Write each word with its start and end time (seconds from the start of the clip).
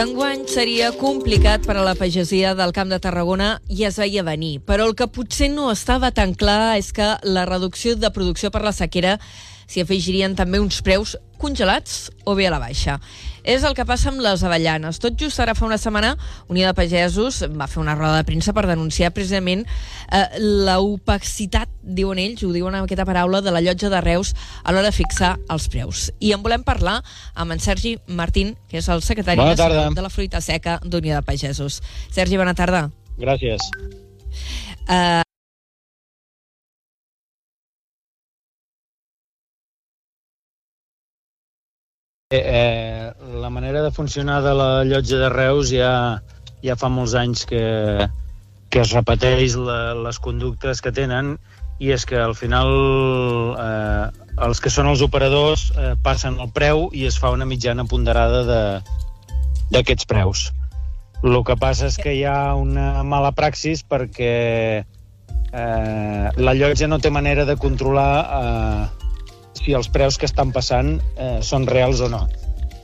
que 0.00 0.06
enguany 0.08 0.46
seria 0.48 0.86
complicat 0.96 1.66
per 1.68 1.74
a 1.76 1.82
la 1.84 1.92
pagesia 1.92 2.54
del 2.56 2.70
Camp 2.72 2.88
de 2.88 2.96
Tarragona 3.04 3.48
i 3.68 3.82
es 3.84 3.98
veia 4.00 4.22
venir. 4.24 4.62
Però 4.64 4.86
el 4.88 4.94
que 4.96 5.10
potser 5.12 5.50
no 5.52 5.66
estava 5.68 6.08
tan 6.16 6.32
clar 6.32 6.78
és 6.80 6.88
que 6.96 7.08
la 7.28 7.42
reducció 7.44 7.92
de 8.00 8.08
producció 8.08 8.48
per 8.48 8.62
la 8.64 8.72
sequera 8.72 9.18
s'hi 9.68 9.84
afegirien 9.84 10.38
també 10.38 10.56
uns 10.62 10.80
preus 10.80 11.18
congelats 11.40 12.10
o 12.28 12.36
bé 12.38 12.46
a 12.48 12.54
la 12.54 12.60
baixa. 12.62 12.98
És 13.40 13.64
el 13.64 13.74
que 13.74 13.86
passa 13.88 14.10
amb 14.10 14.20
les 14.20 14.42
avellanes. 14.44 14.98
Tot 15.00 15.16
just 15.18 15.40
ara 15.40 15.54
fa 15.56 15.64
una 15.66 15.78
setmana, 15.80 16.12
Unió 16.52 16.68
de 16.68 16.76
Pagesos 16.76 17.40
va 17.56 17.68
fer 17.70 17.80
una 17.80 17.94
roda 17.96 18.18
de 18.18 18.26
premsa 18.28 18.52
per 18.56 18.66
denunciar 18.68 19.12
precisament 19.16 19.64
eh, 19.64 20.26
l'opacitat, 20.38 21.72
diuen 21.80 22.20
ells, 22.20 22.44
ho 22.44 22.52
diuen 22.52 22.76
amb 22.76 22.84
aquesta 22.84 23.08
paraula, 23.08 23.40
de 23.40 23.54
la 23.54 23.64
llotja 23.64 23.88
de 23.92 24.02
Reus 24.04 24.34
a 24.62 24.74
l'hora 24.74 24.90
de 24.90 24.96
fixar 24.96 25.36
els 25.48 25.70
preus. 25.72 26.10
I 26.20 26.34
en 26.36 26.44
volem 26.44 26.64
parlar 26.66 26.98
amb 27.34 27.56
en 27.56 27.64
Sergi 27.64 27.96
Martín, 28.06 28.54
que 28.68 28.82
és 28.84 28.92
el 28.92 29.02
secretari 29.06 29.40
nacional 29.40 29.96
de 29.96 30.04
la 30.04 30.12
fruita 30.12 30.44
seca 30.44 30.78
d'Unió 30.84 31.16
de 31.16 31.24
Pagesos. 31.24 31.80
Sergi, 32.12 32.36
bona 32.36 32.54
tarda. 32.54 32.88
Gràcies. 33.20 33.64
Eh, 34.88 35.22
Eh, 42.32 42.44
eh, 42.46 43.12
la 43.40 43.50
manera 43.50 43.82
de 43.82 43.90
funcionar 43.90 44.44
de 44.44 44.54
la 44.54 44.84
llotja 44.84 45.16
de 45.18 45.28
Reus 45.30 45.72
ja, 45.74 46.22
ja 46.62 46.76
fa 46.78 46.86
molts 46.86 47.16
anys 47.18 47.40
que, 47.42 47.62
que 48.70 48.84
es 48.84 48.92
repeteix 48.94 49.56
la, 49.58 49.96
les 49.98 50.20
conductes 50.22 50.78
que 50.78 50.92
tenen 50.94 51.32
i 51.82 51.90
és 51.90 52.06
que 52.06 52.20
al 52.22 52.36
final 52.38 52.70
eh, 53.58 54.04
els 54.46 54.62
que 54.62 54.70
són 54.70 54.92
els 54.92 55.02
operadors 55.02 55.72
eh, 55.74 55.96
passen 56.04 56.38
el 56.38 56.54
preu 56.54 56.86
i 56.94 57.02
es 57.10 57.18
fa 57.18 57.34
una 57.34 57.50
mitjana 57.50 57.82
ponderada 57.90 58.44
d'aquests 59.74 60.06
preus. 60.06 60.46
El 61.26 61.34
que 61.42 61.58
passa 61.58 61.90
és 61.90 61.98
que 61.98 62.14
hi 62.14 62.22
ha 62.30 62.54
una 62.54 63.02
mala 63.02 63.34
praxis 63.34 63.82
perquè 63.82 64.32
eh, 64.86 66.26
la 66.30 66.58
llotja 66.62 66.86
no 66.86 67.02
té 67.02 67.10
manera 67.10 67.42
de 67.50 67.58
controlar 67.58 68.10
eh, 68.22 68.99
si 69.60 69.76
els 69.76 69.90
preus 69.92 70.18
que 70.18 70.28
estan 70.28 70.52
passant 70.56 70.98
eh, 71.16 71.38
són 71.44 71.66
reals 71.68 72.00
o 72.04 72.08
no. 72.12 72.24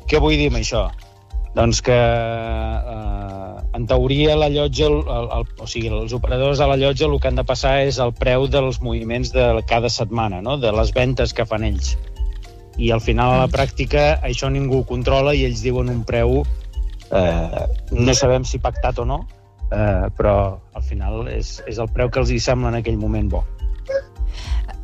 Què 0.06 0.20
vull 0.22 0.36
dir 0.38 0.50
amb 0.52 0.60
això? 0.60 0.86
Doncs 1.56 1.80
que, 1.80 1.96
eh, 1.96 3.62
en 3.76 3.86
teoria, 3.88 4.36
la 4.36 4.50
llotja, 4.52 4.90
el, 4.90 4.98
el, 5.08 5.46
o 5.60 5.68
sigui, 5.68 5.88
els 5.88 6.12
operadors 6.16 6.60
de 6.60 6.68
la 6.68 6.76
llotja 6.76 7.06
el 7.08 7.16
que 7.20 7.30
han 7.30 7.40
de 7.40 7.46
passar 7.48 7.78
és 7.86 8.00
el 8.02 8.12
preu 8.16 8.44
dels 8.52 8.82
moviments 8.84 9.32
de 9.32 9.46
cada 9.70 9.88
setmana, 9.92 10.42
no? 10.44 10.58
de 10.60 10.72
les 10.76 10.92
ventes 10.96 11.32
que 11.32 11.48
fan 11.48 11.64
ells. 11.64 11.94
I 12.76 12.92
al 12.92 13.00
final, 13.00 13.32
a 13.32 13.40
la 13.46 13.48
pràctica, 13.48 14.18
això 14.20 14.52
ningú 14.52 14.82
ho 14.82 14.88
controla 14.88 15.32
i 15.32 15.46
ells 15.48 15.64
diuen 15.64 15.88
un 15.88 16.04
preu, 16.04 16.42
eh, 17.08 17.66
no 17.96 18.14
sabem 18.14 18.44
si 18.44 18.60
pactat 18.60 19.00
o 19.00 19.08
no, 19.08 19.22
eh, 19.72 20.12
però 20.16 20.36
al 20.76 20.84
final 20.84 21.24
és, 21.32 21.62
és 21.66 21.80
el 21.80 21.88
preu 21.94 22.12
que 22.12 22.20
els 22.20 22.30
hi 22.30 22.40
sembla 22.42 22.74
en 22.74 22.82
aquell 22.82 23.00
moment 23.00 23.32
bo. 23.32 23.46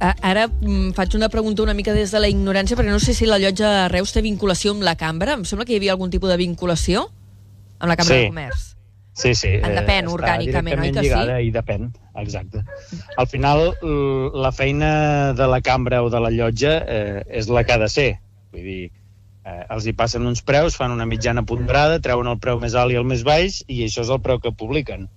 Ara 0.02 0.48
mm, 0.48 0.92
faig 0.96 1.14
una 1.14 1.28
pregunta 1.30 1.62
una 1.62 1.74
mica 1.78 1.94
des 1.94 2.10
de 2.10 2.18
la 2.18 2.30
ignorància, 2.32 2.76
perquè 2.78 2.90
no 2.90 3.00
sé 3.02 3.14
si 3.14 3.28
la 3.28 3.38
llotja 3.38 3.70
de 3.70 3.88
Reus 3.92 4.14
té 4.14 4.22
vinculació 4.24 4.74
amb 4.74 4.82
la 4.86 4.96
cambra. 4.98 5.36
Em 5.38 5.44
sembla 5.46 5.66
que 5.68 5.76
hi 5.76 5.78
havia 5.78 5.94
algun 5.94 6.10
tipus 6.10 6.32
de 6.32 6.38
vinculació 6.40 7.06
amb 7.78 7.90
la 7.92 7.98
cambra 8.00 8.16
sí. 8.16 8.22
de 8.24 8.32
comerç. 8.32 8.68
Sí, 9.12 9.34
sí. 9.36 9.52
En 9.60 9.76
depèn, 9.76 10.08
eh, 10.08 10.12
orgànicament, 10.12 10.80
oi 10.80 10.90
que 10.90 11.04
lligada 11.04 11.36
sí? 11.36 11.50
I 11.50 11.52
depèn, 11.54 11.90
exacte. 12.22 12.64
Al 13.20 13.28
final, 13.28 13.68
la 14.34 14.52
feina 14.56 14.92
de 15.36 15.48
la 15.52 15.60
cambra 15.60 16.02
o 16.02 16.10
de 16.10 16.20
la 16.24 16.32
llotja 16.32 16.78
eh, 16.80 17.22
és 17.28 17.50
la 17.52 17.62
que 17.68 17.76
ha 17.76 17.80
de 17.82 17.90
ser. 17.92 18.08
Vull 18.56 18.66
dir, 18.66 18.82
eh, 19.44 19.64
els 19.68 19.86
hi 19.86 19.94
passen 19.96 20.26
uns 20.26 20.42
preus, 20.42 20.78
fan 20.80 20.94
una 20.96 21.06
mitjana 21.06 21.44
ponderada, 21.46 22.00
treuen 22.00 22.30
el 22.32 22.40
preu 22.40 22.60
més 22.62 22.74
alt 22.74 22.94
i 22.94 22.98
el 23.00 23.06
més 23.08 23.22
baix, 23.26 23.60
i 23.68 23.84
això 23.86 24.06
és 24.06 24.12
el 24.12 24.22
preu 24.24 24.40
que 24.40 24.54
publiquen. 24.56 25.10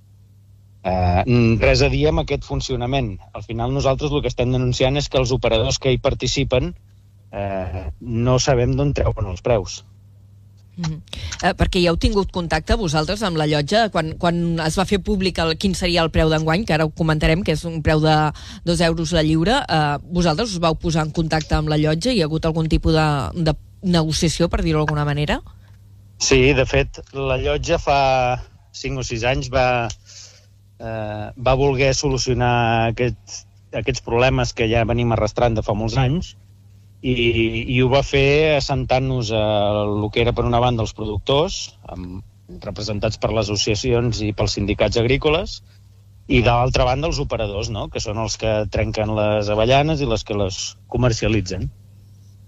Eh, 0.85 1.23
res 1.61 1.81
a 1.81 1.89
dir 1.89 2.03
amb 2.11 2.21
aquest 2.21 2.45
funcionament. 2.45 3.15
Al 3.33 3.43
final 3.43 3.73
nosaltres 3.73 4.13
el 4.13 4.21
que 4.21 4.29
estem 4.29 4.51
denunciant 4.53 4.99
és 5.01 5.09
que 5.09 5.17
els 5.17 5.33
operadors 5.33 5.79
que 5.81 5.95
hi 5.95 5.97
participen 6.01 6.75
eh, 7.33 7.89
no 8.01 8.37
sabem 8.39 8.75
d'on 8.77 8.93
treuen 8.93 9.31
els 9.31 9.41
preus. 9.41 9.81
Mm 10.75 10.83
-hmm. 10.83 10.99
eh, 11.47 11.53
perquè 11.55 11.81
ja 11.81 11.89
heu 11.89 11.97
tingut 11.97 12.31
contacte 12.31 12.75
vosaltres 12.75 13.23
amb 13.23 13.37
la 13.37 13.47
llotja 13.47 13.89
quan, 13.89 14.17
quan 14.17 14.59
es 14.59 14.77
va 14.77 14.85
fer 14.85 14.99
públic 14.99 15.37
el, 15.39 15.57
quin 15.57 15.73
seria 15.73 16.01
el 16.03 16.11
preu 16.11 16.29
d'enguany, 16.29 16.65
que 16.65 16.73
ara 16.73 16.85
ho 16.85 16.89
comentarem, 16.89 17.43
que 17.43 17.53
és 17.53 17.63
un 17.63 17.81
preu 17.81 17.99
de 18.01 18.31
2 18.65 18.81
euros 18.81 19.11
la 19.11 19.23
lliure. 19.23 19.55
Eh, 19.69 19.97
vosaltres 20.03 20.51
us 20.51 20.59
vau 20.59 20.75
posar 20.75 21.05
en 21.05 21.11
contacte 21.11 21.55
amb 21.55 21.69
la 21.69 21.77
llotja? 21.77 22.11
Hi 22.11 22.21
ha 22.21 22.25
hagut 22.25 22.45
algun 22.45 22.67
tipus 22.67 22.93
de, 22.93 23.43
de 23.43 23.53
negociació, 23.81 24.49
per 24.49 24.61
dir-ho 24.61 24.79
d'alguna 24.79 25.05
manera? 25.05 25.41
Sí, 26.17 26.53
de 26.53 26.65
fet, 26.65 26.99
la 27.13 27.37
llotja 27.37 27.79
fa 27.79 28.41
5 28.71 28.99
o 28.99 29.03
6 29.03 29.23
anys 29.23 29.49
va, 29.49 29.87
eh, 30.79 31.27
va 31.47 31.57
voler 31.59 31.93
solucionar 31.93 32.55
aquests, 32.91 33.43
aquests 33.75 34.03
problemes 34.05 34.53
que 34.53 34.69
ja 34.71 34.85
venim 34.87 35.13
arrastrant 35.15 35.55
de 35.55 35.63
fa 35.65 35.75
molts 35.77 35.97
anys 35.99 36.35
i, 37.05 37.15
i 37.75 37.81
ho 37.83 37.89
va 37.91 38.01
fer 38.05 38.55
assentant-nos 38.57 39.31
a 39.35 39.43
el 39.83 40.07
que 40.13 40.23
era 40.23 40.33
per 40.33 40.45
una 40.47 40.61
banda 40.63 40.85
els 40.85 40.95
productors, 40.97 41.75
amb, 41.91 42.23
representats 42.63 43.17
per 43.21 43.31
les 43.33 43.49
associacions 43.49 44.21
i 44.21 44.31
pels 44.37 44.55
sindicats 44.57 44.99
agrícoles, 45.01 45.59
i 46.25 46.41
de 46.41 46.49
l'altra 46.49 46.85
banda 46.87 47.09
els 47.09 47.19
operadors, 47.21 47.69
no? 47.69 47.87
que 47.93 48.01
són 48.01 48.17
els 48.21 48.37
que 48.41 48.53
trenquen 48.73 49.13
les 49.17 49.49
avellanes 49.53 50.01
i 50.01 50.09
les 50.09 50.25
que 50.25 50.37
les 50.37 50.59
comercialitzen. 50.89 51.67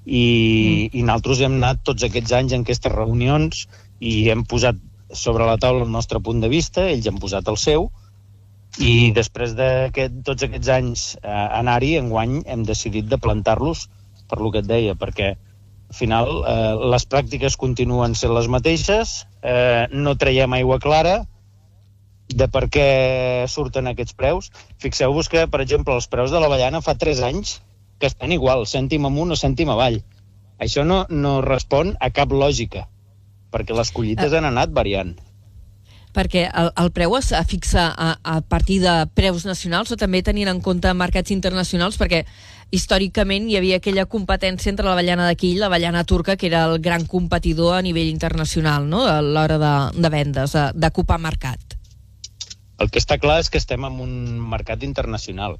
I, 0.07 0.23
mm. 0.23 0.97
i 0.97 1.03
nosaltres 1.05 1.43
hem 1.45 1.57
anat 1.59 1.83
tots 1.85 2.05
aquests 2.07 2.33
anys 2.33 2.55
en 2.55 2.65
aquestes 2.65 2.93
reunions 2.93 3.65
i 3.99 4.29
hem 4.31 4.45
posat 4.49 4.79
sobre 5.13 5.45
la 5.45 5.57
taula 5.61 5.85
el 5.85 5.91
nostre 5.91 6.21
punt 6.23 6.41
de 6.41 6.49
vista, 6.51 6.87
ells 6.89 7.07
han 7.09 7.19
posat 7.21 7.49
el 7.51 7.59
seu, 7.61 7.89
i 8.83 9.11
després 9.15 9.55
de 9.57 9.67
aquest, 9.87 10.19
tots 10.25 10.45
aquests 10.45 10.69
anys 10.69 11.03
eh, 11.17 11.29
anar-hi, 11.59 11.95
enguany 11.97 12.41
hem 12.45 12.65
decidit 12.67 13.07
de 13.09 13.17
plantar-los 13.17 13.87
per 14.29 14.39
lo 14.41 14.51
que 14.53 14.61
et 14.61 14.69
deia, 14.69 14.93
perquè 14.99 15.31
al 15.33 15.95
final 15.95 16.29
eh, 16.43 16.73
les 16.93 17.07
pràctiques 17.09 17.57
continuen 17.57 18.13
sent 18.15 18.35
les 18.35 18.49
mateixes, 18.51 19.23
eh, 19.41 19.87
no 19.91 20.17
traiem 20.19 20.53
aigua 20.53 20.79
clara 20.83 21.21
de 22.27 22.49
per 22.51 22.65
què 22.67 22.87
surten 23.49 23.87
aquests 23.87 24.13
preus. 24.13 24.51
Fixeu-vos 24.83 25.31
que, 25.31 25.47
per 25.47 25.63
exemple, 25.63 25.95
els 25.95 26.09
preus 26.11 26.33
de 26.33 26.41
l'avellana 26.43 26.83
fa 26.83 26.97
3 26.99 27.23
anys 27.29 27.61
que 27.97 28.11
estan 28.11 28.35
igual, 28.35 28.67
cèntim 28.69 29.07
amunt 29.07 29.31
o 29.33 29.39
cèntim 29.39 29.71
avall. 29.73 30.01
Això 30.61 30.83
no, 30.85 31.05
no 31.09 31.39
respon 31.45 31.95
a 32.03 32.11
cap 32.13 32.33
lògica, 32.33 32.85
perquè 33.53 33.73
les 33.77 33.93
collites 33.95 34.35
han 34.35 34.45
anat 34.49 34.75
variant 34.75 35.15
perquè 36.17 36.47
el, 36.49 36.71
el 36.81 36.89
preu 36.95 37.13
es 37.19 37.29
fixa 37.45 37.91
a, 37.93 38.09
a 38.25 38.41
partir 38.41 38.79
de 38.81 38.93
preus 39.13 39.45
nacionals 39.45 39.91
o 39.93 39.97
també 40.01 40.23
tenint 40.25 40.49
en 40.49 40.61
compte 40.65 40.89
mercats 40.97 41.33
internacionals, 41.35 41.99
perquè 42.01 42.23
històricament 42.73 43.47
hi 43.47 43.59
havia 43.59 43.77
aquella 43.77 44.07
competència 44.09 44.71
entre 44.73 44.87
l'avellana 44.89 45.27
d'aquí 45.29 45.53
i 45.53 45.59
l'avellana 45.61 46.03
turca, 46.09 46.35
que 46.35 46.49
era 46.49 46.65
el 46.71 46.79
gran 46.81 47.05
competidor 47.05 47.77
a 47.77 47.83
nivell 47.85 48.09
internacional, 48.09 48.89
no?, 48.89 49.05
a 49.05 49.21
l'hora 49.21 49.59
de, 49.61 49.75
de 50.01 50.11
vendes, 50.11 50.57
d'ocupar 50.73 51.19
mercat. 51.21 51.77
El 52.81 52.89
que 52.89 53.01
està 53.01 53.17
clar 53.21 53.39
és 53.41 53.51
que 53.53 53.61
estem 53.61 53.85
en 53.85 54.01
un 54.01 54.17
mercat 54.49 54.83
internacional 54.85 55.57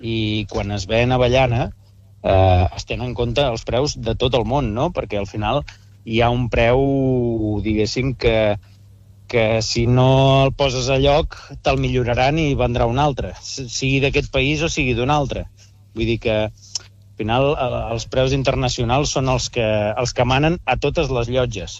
i 0.00 0.46
quan 0.50 0.72
es 0.72 0.86
ven 0.88 1.12
avellana 1.12 1.70
eh, 2.24 2.66
es 2.76 2.88
tenen 2.88 3.12
en 3.12 3.14
compte 3.16 3.44
els 3.44 3.64
preus 3.68 3.96
de 4.00 4.16
tot 4.16 4.34
el 4.36 4.48
món, 4.48 4.72
no?, 4.74 4.90
perquè 4.96 5.20
al 5.20 5.28
final 5.28 5.62
hi 6.08 6.22
ha 6.24 6.32
un 6.32 6.48
preu, 6.48 6.80
diguéssim, 7.64 8.14
que, 8.16 8.56
que 9.30 9.62
si 9.62 9.86
no 9.86 10.42
el 10.44 10.50
poses 10.58 10.88
a 10.90 10.98
lloc 10.98 11.36
te'l 11.62 11.78
milloraran 11.78 12.38
i 12.42 12.56
vendrà 12.58 12.88
un 12.90 12.98
altre, 12.98 13.30
sigui 13.46 14.00
d'aquest 14.02 14.32
país 14.34 14.64
o 14.66 14.68
sigui 14.68 14.96
d'un 14.98 15.12
altre. 15.14 15.44
Vull 15.94 16.08
dir 16.10 16.16
que 16.24 16.36
al 16.50 17.20
final 17.20 17.52
els 17.94 18.08
preus 18.10 18.34
internacionals 18.34 19.12
són 19.14 19.30
els 19.30 19.46
que, 19.54 19.66
els 20.02 20.12
que 20.16 20.26
manen 20.26 20.58
a 20.66 20.74
totes 20.82 21.12
les 21.14 21.30
llotges, 21.30 21.78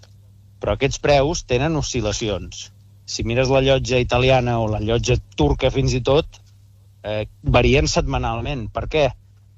però 0.62 0.76
aquests 0.76 1.02
preus 1.02 1.42
tenen 1.50 1.78
oscil·lacions. 1.80 2.68
Si 3.10 3.26
mires 3.26 3.50
la 3.50 3.64
llotja 3.66 3.98
italiana 3.98 4.60
o 4.62 4.68
la 4.70 4.78
llotja 4.84 5.16
turca 5.34 5.72
fins 5.74 5.96
i 5.98 6.00
tot, 6.06 6.38
eh, 7.02 7.24
varien 7.42 7.90
setmanalment. 7.90 8.68
Per 8.70 8.84
què? 8.92 9.08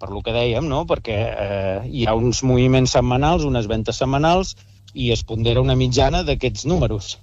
Per 0.01 0.09
lo 0.09 0.23
que 0.25 0.33
dèiem, 0.33 0.65
no? 0.71 0.87
Perquè 0.89 1.19
eh, 1.29 1.77
hi 1.93 2.07
ha 2.09 2.17
uns 2.17 2.41
moviments 2.41 2.97
setmanals, 2.97 3.45
unes 3.45 3.69
ventes 3.69 4.01
setmanals, 4.01 4.55
i 4.95 5.11
es 5.13 5.27
pondera 5.29 5.61
una 5.61 5.77
mitjana 5.77 6.23
d'aquests 6.25 6.65
números 6.73 7.19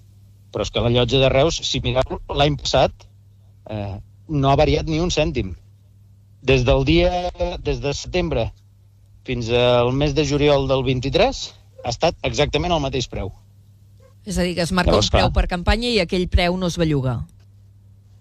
però 0.54 0.66
és 0.66 0.72
que 0.74 0.84
la 0.84 0.92
llotja 0.94 1.20
de 1.22 1.30
Reus, 1.30 1.60
si 1.66 1.82
mireu 1.84 2.20
l'any 2.36 2.58
passat, 2.58 2.94
eh, 3.70 3.98
no 4.30 4.52
ha 4.52 4.60
variat 4.60 4.88
ni 4.90 5.00
un 5.00 5.12
cèntim. 5.14 5.56
Des 6.42 6.64
del 6.66 6.86
dia, 6.88 7.30
des 7.66 7.82
de 7.84 7.94
setembre 7.94 8.50
fins 9.28 9.50
al 9.54 9.92
mes 9.94 10.16
de 10.16 10.26
juliol 10.26 10.68
del 10.70 10.84
23, 10.88 11.42
ha 11.84 11.92
estat 11.92 12.16
exactament 12.26 12.74
el 12.74 12.82
mateix 12.82 13.08
preu. 13.12 13.32
És 14.26 14.38
a 14.38 14.46
dir, 14.46 14.56
que 14.58 14.64
es 14.66 14.72
marca 14.76 14.92
Llavors, 14.92 15.10
un 15.10 15.18
preu 15.18 15.28
clar. 15.28 15.36
per 15.36 15.46
campanya 15.52 15.90
i 15.90 16.00
aquell 16.02 16.28
preu 16.32 16.58
no 16.58 16.70
es 16.72 16.78
belluga. 16.80 17.20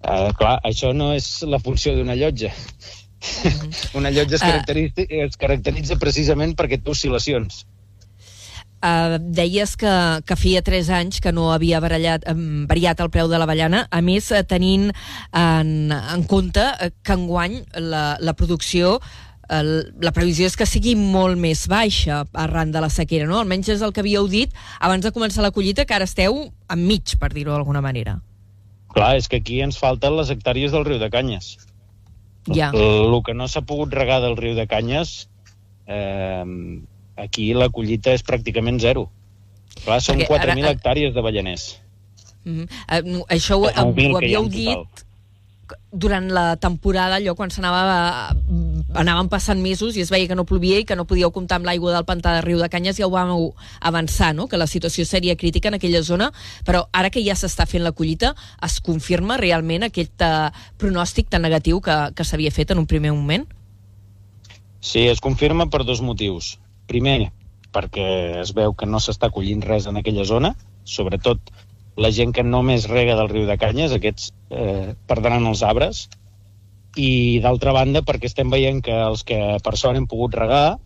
Eh, 0.03 0.31
clar, 0.39 0.59
això 0.69 0.93
no 0.95 1.11
és 1.17 1.27
la 1.43 1.59
funció 1.63 1.95
d'una 1.97 2.17
llotja. 2.19 2.53
Uh 3.19 3.51
-huh. 3.51 3.97
una 3.99 4.11
llotja 4.11 4.37
es 4.37 4.43
caracteritza, 4.43 5.03
es 5.09 5.37
caracteritza 5.37 5.97
precisament 5.97 6.55
perquè 6.55 6.79
té 6.83 6.91
oscil·lacions. 6.91 7.65
Uh, 8.79 9.17
deies 9.19 9.73
que, 9.75 9.91
que 10.23 10.37
feia 10.39 10.61
3 10.63 10.89
anys 10.95 11.17
que 11.19 11.33
no 11.35 11.49
havia 11.51 11.81
barallat, 11.83 12.23
um, 12.31 12.63
variat 12.71 13.01
el 13.03 13.09
preu 13.11 13.27
de 13.27 13.39
l'avellana, 13.41 13.89
a 13.91 13.99
més 14.07 14.29
uh, 14.31 14.45
tenint 14.47 14.93
en, 15.35 15.71
en 15.91 16.23
compte 16.31 16.63
uh, 16.63 16.91
que 17.03 17.17
enguany 17.17 17.57
la, 17.75 18.05
la 18.23 18.35
producció 18.39 18.93
uh, 19.01 19.63
la 19.99 20.13
previsió 20.15 20.47
és 20.47 20.55
que 20.55 20.67
sigui 20.69 20.95
molt 20.95 21.41
més 21.43 21.65
baixa 21.67 22.21
arran 22.39 22.71
de 22.71 22.83
la 22.85 22.91
sequera, 22.93 23.27
no? 23.27 23.41
Almenys 23.41 23.73
és 23.75 23.83
el 23.83 23.91
que 23.97 24.05
havíeu 24.05 24.29
dit 24.31 24.55
abans 24.79 25.03
de 25.03 25.11
començar 25.17 25.43
la 25.43 25.51
collita, 25.51 25.83
que 25.83 25.97
ara 25.97 26.07
esteu 26.07 26.45
enmig, 26.71 27.17
per 27.19 27.33
dir-ho 27.35 27.57
d'alguna 27.57 27.83
manera. 27.83 28.21
Clar, 28.95 29.17
és 29.19 29.27
que 29.27 29.41
aquí 29.43 29.59
ens 29.65 29.81
falten 29.81 30.15
les 30.17 30.31
hectàrees 30.31 30.71
del 30.71 30.87
riu 30.87 31.01
de 31.03 31.11
Canyes. 31.11 31.57
Ja. 32.47 32.71
El, 32.71 33.11
el 33.11 33.19
que 33.27 33.35
no 33.35 33.51
s'ha 33.51 33.65
pogut 33.67 33.91
regar 33.93 34.21
del 34.23 34.39
riu 34.39 34.55
de 34.55 34.69
Canyes, 34.71 35.27
eh, 35.91 36.47
aquí 37.19 37.51
la 37.55 37.69
collita 37.75 38.15
és 38.17 38.25
pràcticament 38.25 38.81
zero. 38.83 39.09
Clar, 39.85 40.01
són 40.03 40.23
Perquè 40.23 40.39
ara- 40.39 40.55
4.000 40.55 40.73
hectàrees 40.73 41.15
de 41.15 41.23
ballaners. 41.23 41.67
Mm 42.45 42.65
-hmm. 42.65 43.19
uh, 43.19 43.25
això 43.29 43.59
ho, 43.59 43.67
De 43.67 43.75
9.000 43.75 44.13
ho 44.13 44.17
havíeu 44.17 44.49
dit 44.49 45.05
durant 45.93 46.31
la 46.31 46.57
temporada, 46.57 47.17
allò 47.17 47.35
quan 47.35 47.51
s'anava 47.51 48.35
anaven 48.95 49.29
passant 49.29 49.61
mesos 49.61 49.97
i 49.97 50.01
es 50.01 50.11
veia 50.11 50.29
que 50.29 50.37
no 50.37 50.45
plovia 50.49 50.79
i 50.81 50.85
que 50.85 50.97
no 50.97 51.07
podíeu 51.09 51.31
comptar 51.33 51.59
amb 51.59 51.67
l'aigua 51.69 51.93
del 51.93 52.07
pantà 52.09 52.35
de 52.35 52.43
Riu 52.45 52.61
de 52.61 52.69
Canyes, 52.69 52.97
ja 52.97 53.07
ho 53.07 53.11
vam 53.11 53.33
avançar, 53.81 54.35
no? 54.35 54.49
que 54.49 54.57
la 54.57 54.67
situació 54.67 55.05
seria 55.05 55.37
crítica 55.37 55.69
en 55.69 55.75
aquella 55.75 56.03
zona, 56.03 56.33
però 56.65 56.87
ara 56.93 57.11
que 57.11 57.25
ja 57.25 57.35
s'està 57.35 57.67
fent 57.67 57.85
la 57.85 57.93
collita, 57.93 58.35
es 58.63 58.81
confirma 58.81 59.37
realment 59.37 59.89
aquest 59.89 60.25
uh, 60.25 60.49
pronòstic 60.79 61.29
tan 61.29 61.43
negatiu 61.43 61.81
que, 61.81 61.97
que 62.15 62.25
s'havia 62.25 62.51
fet 62.51 62.71
en 62.71 62.79
un 62.79 62.87
primer 62.87 63.13
moment? 63.13 63.47
Sí, 64.81 65.09
es 65.09 65.21
confirma 65.21 65.69
per 65.69 65.85
dos 65.85 66.01
motius. 66.01 66.59
Primer, 66.89 67.31
perquè 67.75 68.09
es 68.43 68.55
veu 68.57 68.75
que 68.75 68.89
no 68.89 69.01
s'està 69.03 69.31
collint 69.35 69.63
res 69.65 69.87
en 69.91 70.01
aquella 70.01 70.25
zona, 70.29 70.55
sobretot 70.89 71.53
la 71.99 72.11
gent 72.15 72.33
que 72.33 72.47
només 72.47 72.89
rega 72.91 73.17
del 73.19 73.29
riu 73.33 73.47
de 73.49 73.59
Canyes, 73.61 73.93
aquests 73.93 74.31
eh, 74.51 74.95
perdran 75.11 75.47
els 75.51 75.65
arbres, 75.67 76.07
i 76.99 77.39
d'altra 77.45 77.75
banda 77.77 78.03
perquè 78.07 78.31
estem 78.31 78.51
veient 78.51 78.81
que 78.85 78.95
els 79.11 79.25
que 79.27 79.39
per 79.65 79.77
sort 79.77 79.99
hem 79.99 80.09
pogut 80.11 80.35
regar, 80.39 80.79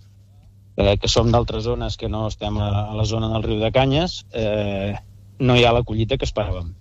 eh, 0.77 0.97
que 0.99 1.09
som 1.09 1.31
d'altres 1.33 1.65
zones 1.69 1.97
que 2.01 2.11
no 2.13 2.27
estem 2.33 2.59
a, 2.59 2.71
a 2.91 2.99
la 2.99 3.07
zona 3.09 3.31
del 3.33 3.47
riu 3.47 3.61
de 3.63 3.73
Canyes, 3.73 4.23
eh, 4.33 4.95
no 5.39 5.57
hi 5.57 5.65
ha 5.65 5.77
la 5.77 5.85
collita 5.87 6.19
que 6.19 6.29
esperàvem. 6.29 6.73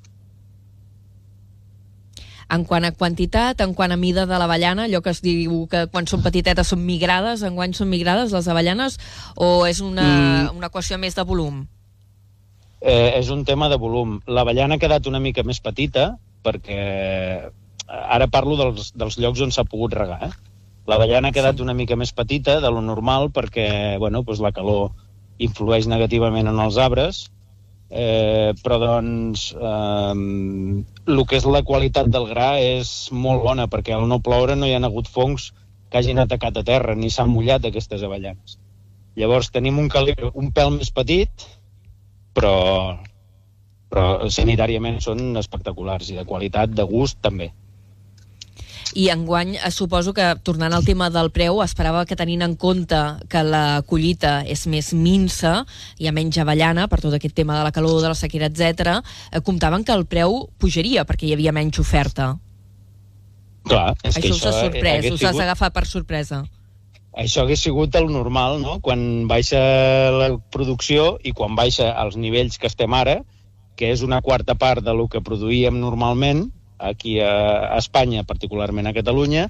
En 2.51 2.65
quant 2.67 2.83
a 2.83 2.91
quantitat, 2.91 3.61
en 3.63 3.73
quant 3.73 3.91
a 3.91 3.97
mida 3.97 4.25
de 4.27 4.37
l'avellana, 4.37 4.85
allò 4.89 4.99
que 5.01 5.13
es 5.13 5.21
diu 5.23 5.67
que 5.71 5.85
quan 5.87 6.07
són 6.07 6.23
petitetes 6.25 6.67
són 6.73 6.81
migrades, 6.83 7.45
enguany 7.47 7.73
són 7.77 7.87
migrades 7.87 8.33
les 8.35 8.47
avellanes, 8.51 8.97
o 9.35 9.65
és 9.67 9.79
una, 9.79 10.03
Mm. 10.51 10.57
una 10.57 10.69
qüestió 10.69 10.97
més 10.99 11.15
de 11.15 11.23
volum? 11.23 11.65
Eh, 12.81 13.13
és 13.19 13.29
un 13.29 13.45
tema 13.45 13.69
de 13.69 13.77
volum. 13.77 14.19
L'avellana 14.27 14.75
ha 14.75 14.81
quedat 14.81 15.07
una 15.07 15.19
mica 15.19 15.43
més 15.43 15.59
petita 15.61 16.17
perquè 16.43 16.77
eh, 16.77 17.51
ara 17.87 18.27
parlo 18.27 18.57
dels, 18.57 18.91
dels 18.97 19.17
llocs 19.21 19.41
on 19.41 19.51
s'ha 19.51 19.63
pogut 19.63 19.93
regar. 19.93 20.23
Eh? 20.25 20.31
L'avellana 20.89 21.29
ha 21.29 21.35
quedat 21.35 21.59
una 21.61 21.75
mica 21.77 21.95
més 21.95 22.11
petita 22.11 22.59
de 22.59 22.71
lo 22.71 22.81
normal 22.81 23.29
perquè 23.29 23.97
bueno, 24.01 24.23
doncs 24.23 24.41
la 24.41 24.51
calor 24.51 24.89
influeix 25.37 25.87
negativament 25.87 26.47
en 26.49 26.59
els 26.59 26.77
arbres, 26.77 27.29
eh, 27.91 28.53
però 28.63 28.79
doncs 28.79 29.51
eh, 29.53 31.23
que 31.27 31.37
és 31.37 31.45
la 31.45 31.63
qualitat 31.67 32.07
del 32.11 32.27
gra 32.31 32.55
és 32.63 33.11
molt 33.11 33.43
bona 33.43 33.67
perquè 33.67 33.93
al 33.95 34.07
no 34.07 34.21
ploure 34.23 34.55
no 34.55 34.67
hi 34.67 34.73
ha 34.73 34.81
hagut 34.87 35.11
fongs 35.11 35.51
que 35.91 35.99
hagin 35.99 36.23
atacat 36.23 36.57
a 36.57 36.63
terra 36.63 36.95
ni 36.95 37.11
s'han 37.11 37.29
mullat 37.29 37.65
aquestes 37.67 38.03
avellanes. 38.07 38.57
Llavors 39.19 39.51
tenim 39.51 39.79
un 39.79 39.89
calibre 39.91 40.31
un 40.39 40.53
pèl 40.55 40.71
més 40.77 40.91
petit, 40.95 41.47
però, 42.33 42.55
però 43.91 44.29
sanitàriament 44.31 45.01
són 45.03 45.35
espectaculars 45.41 46.13
i 46.13 46.15
de 46.19 46.23
qualitat, 46.25 46.71
de 46.71 46.85
gust 46.87 47.19
també. 47.21 47.51
I 48.93 49.07
enguany 49.13 49.55
eh, 49.55 49.71
suposo 49.71 50.13
que, 50.13 50.25
tornant 50.43 50.73
al 50.73 50.83
tema 50.85 51.09
del 51.09 51.31
preu, 51.31 51.61
esperava 51.63 52.05
que 52.05 52.17
tenint 52.19 52.41
en 52.43 52.55
compte 52.59 52.99
que 53.31 53.43
la 53.43 53.81
collita 53.87 54.41
és 54.43 54.65
més 54.67 54.91
minsa, 54.93 55.61
hi 55.97 56.07
ha 56.09 56.13
menys 56.15 56.37
avellana 56.43 56.87
per 56.91 56.99
tot 57.03 57.13
aquest 57.15 57.35
tema 57.35 57.57
de 57.57 57.63
la 57.67 57.71
calor, 57.71 58.01
de 58.03 58.11
la 58.11 58.17
sequera, 58.19 58.49
etc. 58.51 58.99
comptaven 59.43 59.83
que 59.87 59.95
el 59.95 60.05
preu 60.05 60.49
pujaria 60.59 61.05
perquè 61.07 61.29
hi 61.29 61.33
havia 61.37 61.53
menys 61.55 61.79
oferta. 61.79 62.33
Clar, 63.67 63.93
és 64.03 64.15
que 64.17 64.27
això 64.31 64.35
us 64.39 64.45
ha 64.49 64.55
sorprès, 64.65 65.05
us 65.05 65.21
has 65.21 65.29
sigut- 65.35 65.43
agafat 65.43 65.73
per 65.73 65.85
sorpresa. 65.85 66.43
Això 67.13 67.43
hagués 67.43 67.59
sigut 67.59 67.93
el 67.99 68.07
normal, 68.11 68.61
no? 68.61 68.79
Quan 68.79 69.27
baixa 69.27 69.59
la 70.15 70.29
producció 70.49 71.17
i 71.23 71.33
quan 71.35 71.55
baixa 71.55 71.91
als 71.91 72.15
nivells 72.15 72.57
que 72.57 72.67
estem 72.67 72.93
ara, 72.95 73.21
que 73.75 73.91
és 73.91 74.01
una 74.01 74.21
quarta 74.21 74.55
part 74.55 74.83
de 74.83 74.93
lo 74.95 75.07
que 75.07 75.21
produïem 75.21 75.79
normalment, 75.79 76.51
aquí 76.81 77.19
a, 77.21 77.33
a 77.71 77.77
Espanya, 77.77 78.25
particularment 78.27 78.89
a 78.89 78.95
Catalunya, 78.97 79.47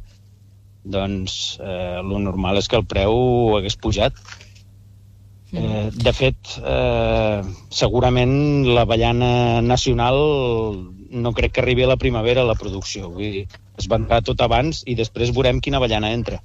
doncs 0.84 1.60
eh, 1.62 2.00
lo 2.04 2.20
normal 2.20 2.58
és 2.58 2.68
que 2.68 2.80
el 2.80 2.88
preu 2.90 3.58
hagués 3.58 3.78
pujat. 3.78 4.18
Eh, 5.52 5.90
de 5.92 6.14
fet, 6.16 6.56
eh, 6.64 7.42
segurament 7.70 8.34
l'avellana 8.72 9.62
nacional 9.62 10.18
no 11.12 11.34
crec 11.36 11.58
que 11.58 11.62
arribi 11.62 11.84
a 11.84 11.92
la 11.92 12.00
primavera 12.00 12.48
la 12.48 12.56
producció. 12.56 13.12
Vull 13.12 13.36
dir, 13.38 13.46
es 13.78 13.90
vendrà 13.92 14.22
tot 14.24 14.42
abans 14.42 14.86
i 14.88 14.96
després 14.96 15.34
veurem 15.36 15.60
quina 15.60 15.82
avellana 15.82 16.14
entra. 16.16 16.40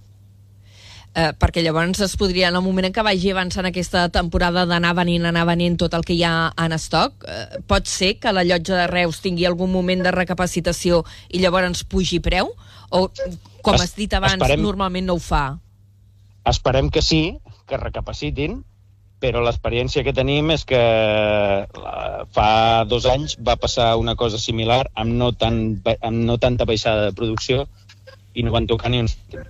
Eh, 1.16 1.30
perquè 1.40 1.62
llavors 1.64 1.98
es 2.04 2.12
podria, 2.20 2.50
en 2.50 2.56
el 2.58 2.60
moment 2.60 2.84
en 2.84 2.92
què 2.92 3.00
vagi 3.02 3.30
avançant 3.32 3.64
aquesta 3.64 4.02
temporada 4.12 4.66
d'anar 4.68 4.90
venint, 4.98 5.24
anar 5.24 5.46
venint 5.48 5.78
tot 5.80 5.94
el 5.96 6.02
que 6.04 6.12
hi 6.12 6.20
ha 6.28 6.52
en 6.60 6.74
estoc, 6.76 7.24
eh, 7.24 7.62
pot 7.66 7.86
ser 7.88 8.18
que 8.20 8.34
la 8.36 8.44
llotja 8.44 8.76
de 8.76 8.86
Reus 8.90 9.22
tingui 9.24 9.46
algun 9.48 9.72
moment 9.72 10.02
de 10.04 10.12
recapacitació 10.12 11.06
i 11.32 11.40
llavors 11.40 11.70
ens 11.70 11.84
pugi 11.88 12.20
preu? 12.20 12.52
O, 12.90 13.06
com 13.62 13.74
Es- 13.74 13.80
has 13.86 13.94
dit 13.96 14.12
abans, 14.12 14.36
esperem- 14.36 14.60
normalment 14.60 15.06
no 15.08 15.14
ho 15.16 15.18
fa? 15.18 15.56
Esperem 16.44 16.90
que 16.90 17.00
sí, 17.00 17.38
que 17.66 17.78
recapacitin, 17.80 18.60
però 19.18 19.40
l'experiència 19.40 20.04
que 20.04 20.12
tenim 20.12 20.50
és 20.52 20.66
que 20.68 20.76
la- 21.80 22.26
fa 22.30 22.84
dos 22.84 23.06
anys 23.06 23.38
va 23.40 23.56
passar 23.56 23.96
una 23.96 24.14
cosa 24.16 24.36
similar 24.38 24.90
amb 24.94 25.14
no, 25.14 25.32
tan, 25.32 25.80
amb 26.02 26.24
no 26.28 26.36
tanta 26.36 26.66
baixada 26.68 27.06
de 27.08 27.12
producció 27.16 27.66
i 28.34 28.42
no 28.44 28.52
van 28.52 28.66
tocar 28.66 28.90
ni 28.90 29.00
un 29.00 29.08
cèntim. 29.08 29.48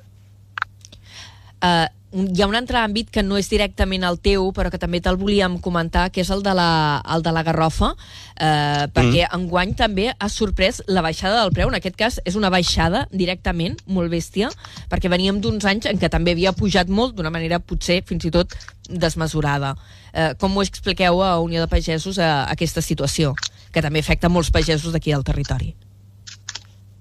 Uh, 1.62 1.86
hi 2.16 2.40
ha 2.40 2.46
un 2.48 2.54
altre 2.56 2.78
àmbit 2.80 3.10
que 3.12 3.22
no 3.24 3.36
és 3.36 3.48
directament 3.50 4.04
el 4.06 4.16
teu, 4.24 4.46
però 4.56 4.70
que 4.72 4.78
també 4.80 5.02
te'l 5.04 5.18
volíem 5.20 5.58
comentar, 5.60 6.06
que 6.14 6.22
és 6.22 6.30
el 6.32 6.42
de 6.44 6.54
la, 6.56 7.02
el 7.12 7.24
de 7.24 7.32
la 7.34 7.42
garrofa, 7.44 7.90
uh, 7.92 8.84
perquè 8.94 9.26
mm. 9.26 9.32
enguany 9.36 9.74
també 9.76 10.08
ha 10.14 10.28
sorprès 10.32 10.80
la 10.88 11.04
baixada 11.04 11.42
del 11.42 11.52
preu. 11.56 11.68
En 11.68 11.76
aquest 11.76 11.98
cas 11.98 12.20
és 12.24 12.38
una 12.38 12.50
baixada 12.52 13.04
directament, 13.12 13.76
molt 13.86 14.12
bèstia, 14.12 14.48
perquè 14.92 15.12
veníem 15.12 15.42
d'uns 15.44 15.66
anys 15.68 15.90
en 15.90 16.00
què 16.00 16.10
també 16.12 16.36
havia 16.36 16.54
pujat 16.56 16.88
molt, 16.88 17.16
d'una 17.18 17.34
manera 17.34 17.60
potser 17.60 18.00
fins 18.06 18.24
i 18.24 18.32
tot 18.32 18.54
desmesurada. 18.88 19.74
Uh, 20.14 20.32
com 20.40 20.56
ho 20.56 20.64
expliqueu 20.64 21.20
a 21.20 21.36
Unió 21.44 21.64
de 21.64 21.68
Pagesos 21.68 22.20
a, 22.20 22.46
a 22.46 22.54
aquesta 22.56 22.80
situació, 22.80 23.34
que 23.74 23.84
també 23.84 24.00
afecta 24.00 24.32
molts 24.32 24.54
pagesos 24.54 24.94
d'aquí 24.94 25.12
del 25.12 25.26
territori? 25.26 25.74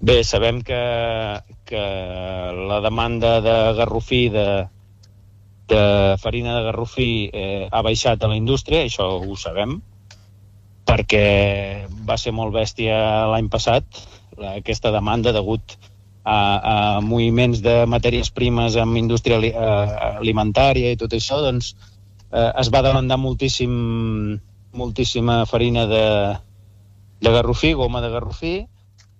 Bé, 0.06 0.22
sabem 0.22 0.60
que, 0.62 0.78
que 1.66 1.82
la 2.68 2.80
demanda 2.80 3.40
de 3.40 3.54
garrofí, 3.74 4.28
de, 4.30 4.68
de 5.66 5.80
farina 6.22 6.52
de 6.54 6.62
garrofí, 6.62 7.08
eh, 7.32 7.66
ha 7.72 7.80
baixat 7.82 8.22
a 8.22 8.30
la 8.30 8.36
indústria, 8.38 8.84
això 8.86 9.08
ho 9.18 9.34
sabem, 9.34 9.80
perquè 10.86 11.24
va 12.06 12.14
ser 12.22 12.34
molt 12.36 12.54
bèstia 12.54 13.00
l'any 13.32 13.48
passat, 13.50 13.98
aquesta 14.52 14.92
demanda 14.94 15.34
degut 15.34 15.74
a, 15.74 16.36
a 16.36 16.76
moviments 17.00 17.64
de 17.66 17.74
matèries 17.90 18.30
primes 18.30 18.78
amb 18.78 19.02
indústria 19.02 19.40
ali, 19.40 19.50
eh, 19.50 19.98
alimentària 20.22 20.94
i 20.94 21.00
tot 21.02 21.18
això, 21.18 21.40
doncs 21.48 21.72
eh, 22.30 22.52
es 22.62 22.70
va 22.70 22.84
demandar 22.86 23.18
moltíssim, 23.18 23.74
moltíssima 24.70 25.42
farina 25.50 25.90
de, 25.90 26.06
de 27.26 27.36
garrofí, 27.40 27.74
goma 27.74 28.06
de 28.06 28.14
garrofí, 28.14 28.56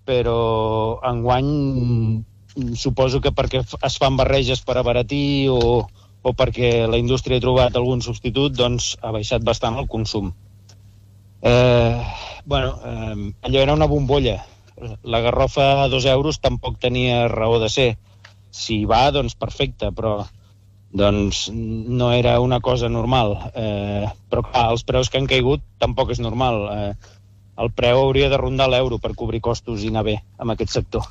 però 0.07 1.01
enguany 1.05 1.51
mm, 1.51 2.73
suposo 2.79 3.21
que 3.21 3.35
perquè 3.37 3.63
es 3.63 3.99
fan 4.01 4.17
barreges 4.17 4.63
per 4.65 4.79
abaratir 4.81 5.51
o, 5.53 5.85
o 6.23 6.33
perquè 6.33 6.87
la 6.89 7.01
indústria 7.01 7.39
ha 7.39 7.45
trobat 7.45 7.77
algun 7.77 8.03
substitut, 8.03 8.57
doncs 8.57 8.95
ha 9.03 9.13
baixat 9.15 9.45
bastant 9.45 9.79
el 9.81 9.89
consum. 9.91 10.33
Eh, 11.43 12.03
bueno, 12.45 12.79
eh, 12.85 13.35
allò 13.43 13.61
era 13.61 13.75
una 13.75 13.87
bombolla. 13.87 14.41
La 15.03 15.21
garrofa 15.21 15.85
a 15.85 15.89
dos 15.89 16.05
euros 16.05 16.41
tampoc 16.41 16.79
tenia 16.79 17.29
raó 17.29 17.61
de 17.61 17.69
ser. 17.73 17.91
Si 18.51 18.85
va, 18.89 19.11
doncs 19.13 19.37
perfecte, 19.37 19.93
però 19.93 20.19
doncs 20.97 21.51
no 21.53 22.13
era 22.13 22.41
una 22.41 22.61
cosa 22.61 22.89
normal. 22.89 23.37
Eh, 23.55 24.09
però 24.31 24.43
clar, 24.49 24.71
els 24.73 24.85
preus 24.89 25.11
que 25.11 25.21
han 25.21 25.29
caigut 25.31 25.65
tampoc 25.79 26.11
és 26.15 26.23
normal. 26.25 26.63
Eh, 26.73 27.16
el 27.57 27.71
preu 27.73 28.01
hauria 28.01 28.29
de 28.33 28.41
rondar 28.41 28.69
l'euro 28.71 28.99
per 29.03 29.15
cobrir 29.15 29.41
costos 29.45 29.85
i 29.85 29.93
anar 29.93 30.05
bé 30.07 30.19
amb 30.39 30.53
aquest 30.53 30.77
sector. 30.79 31.07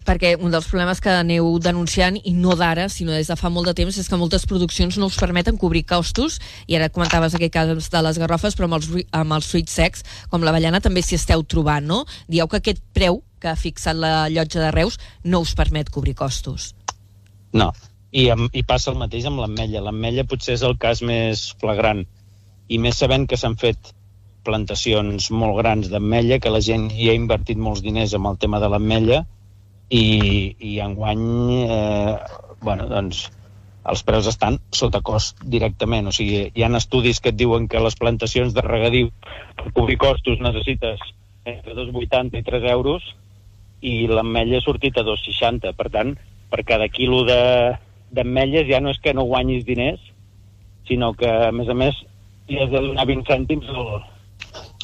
perquè 0.00 0.30
un 0.40 0.50
dels 0.50 0.64
problemes 0.66 0.98
que 1.04 1.10
aneu 1.12 1.58
denunciant, 1.60 2.16
i 2.24 2.32
no 2.32 2.54
d'ara, 2.56 2.88
sinó 2.88 3.12
des 3.12 3.28
de 3.28 3.36
fa 3.36 3.50
molt 3.52 3.68
de 3.68 3.74
temps, 3.76 3.98
és 4.00 4.08
que 4.08 4.16
moltes 4.16 4.46
produccions 4.48 4.96
no 4.98 5.10
us 5.10 5.18
permeten 5.20 5.58
cobrir 5.60 5.84
costos, 5.84 6.38
i 6.66 6.74
ara 6.74 6.88
comentaves 6.88 7.34
aquest 7.36 7.52
cas 7.52 7.68
de 7.68 8.02
les 8.02 8.18
garrofes, 8.18 8.56
però 8.56 8.64
amb 8.64 8.78
els, 8.78 8.88
amb 9.12 9.36
els 9.36 9.50
fruits 9.52 9.76
secs, 9.76 10.02
com 10.30 10.42
l'avellana, 10.42 10.80
també 10.80 11.02
s'hi 11.04 11.18
esteu 11.20 11.44
trobant, 11.44 11.84
no? 11.86 12.06
Dieu 12.28 12.48
que 12.48 12.62
aquest 12.62 12.82
preu 12.96 13.20
que 13.40 13.52
ha 13.52 13.56
fixat 13.56 13.96
la 13.96 14.30
llotja 14.32 14.64
de 14.64 14.72
Reus 14.72 14.98
no 15.22 15.44
us 15.44 15.54
permet 15.54 15.92
cobrir 15.92 16.16
costos. 16.16 16.72
No, 17.52 17.70
i, 18.10 18.30
amb, 18.32 18.48
i 18.56 18.64
passa 18.64 18.90
el 18.90 18.98
mateix 18.98 19.28
amb 19.28 19.44
l'ametlla. 19.44 19.84
L'ametlla 19.84 20.24
potser 20.24 20.56
és 20.56 20.64
el 20.66 20.76
cas 20.80 21.04
més 21.04 21.50
flagrant, 21.60 22.06
i 22.68 22.78
més 22.78 22.98
sabent 22.98 23.28
que 23.28 23.36
s'han 23.36 23.56
fet 23.60 23.92
plantacions 24.50 25.30
molt 25.30 25.56
grans 25.62 25.88
d'ametlla, 25.94 26.42
que 26.42 26.52
la 26.52 26.62
gent 26.66 26.90
hi 26.92 27.08
ha 27.10 27.18
invertit 27.18 27.58
molts 27.58 27.86
diners 27.86 28.18
amb 28.18 28.34
el 28.34 28.40
tema 28.42 28.60
de 28.62 28.70
l'ametlla, 28.74 29.24
i, 29.90 30.54
i 30.58 30.78
enguany 30.84 31.22
eh, 31.66 32.16
bueno, 32.62 32.86
doncs, 32.90 33.24
els 33.90 34.02
preus 34.06 34.28
estan 34.30 34.58
sota 34.76 35.00
cost 35.04 35.40
directament. 35.54 36.10
O 36.10 36.14
sigui, 36.14 36.44
hi 36.54 36.64
ha 36.64 36.70
estudis 36.78 37.20
que 37.20 37.32
et 37.32 37.38
diuen 37.38 37.66
que 37.68 37.82
les 37.82 37.96
plantacions 37.98 38.54
de 38.54 38.64
regadiu 38.66 39.10
per 39.56 39.72
cobrir 39.76 39.98
costos 40.02 40.40
necessites 40.44 41.00
entre 41.48 41.74
2,80 41.74 42.38
i 42.38 42.44
3 42.46 42.68
euros 42.74 43.06
i 43.80 44.04
l'ametlla 44.10 44.60
ha 44.60 44.66
sortit 44.66 45.00
a 45.00 45.06
2,60. 45.06 45.74
Per 45.76 45.88
tant, 45.90 46.14
per 46.52 46.64
cada 46.68 46.90
quilo 46.92 47.24
d'ametlles 47.26 48.68
ja 48.68 48.82
no 48.84 48.92
és 48.92 49.00
que 49.00 49.16
no 49.16 49.28
guanyis 49.30 49.64
diners, 49.64 50.00
sinó 50.86 51.14
que, 51.16 51.30
a 51.30 51.52
més 51.54 51.68
a 51.70 51.76
més, 51.76 51.96
hi 52.50 52.60
has 52.60 52.70
de 52.70 52.82
donar 52.82 53.06
20 53.08 53.28
cèntims 53.30 53.68
al, 53.72 54.02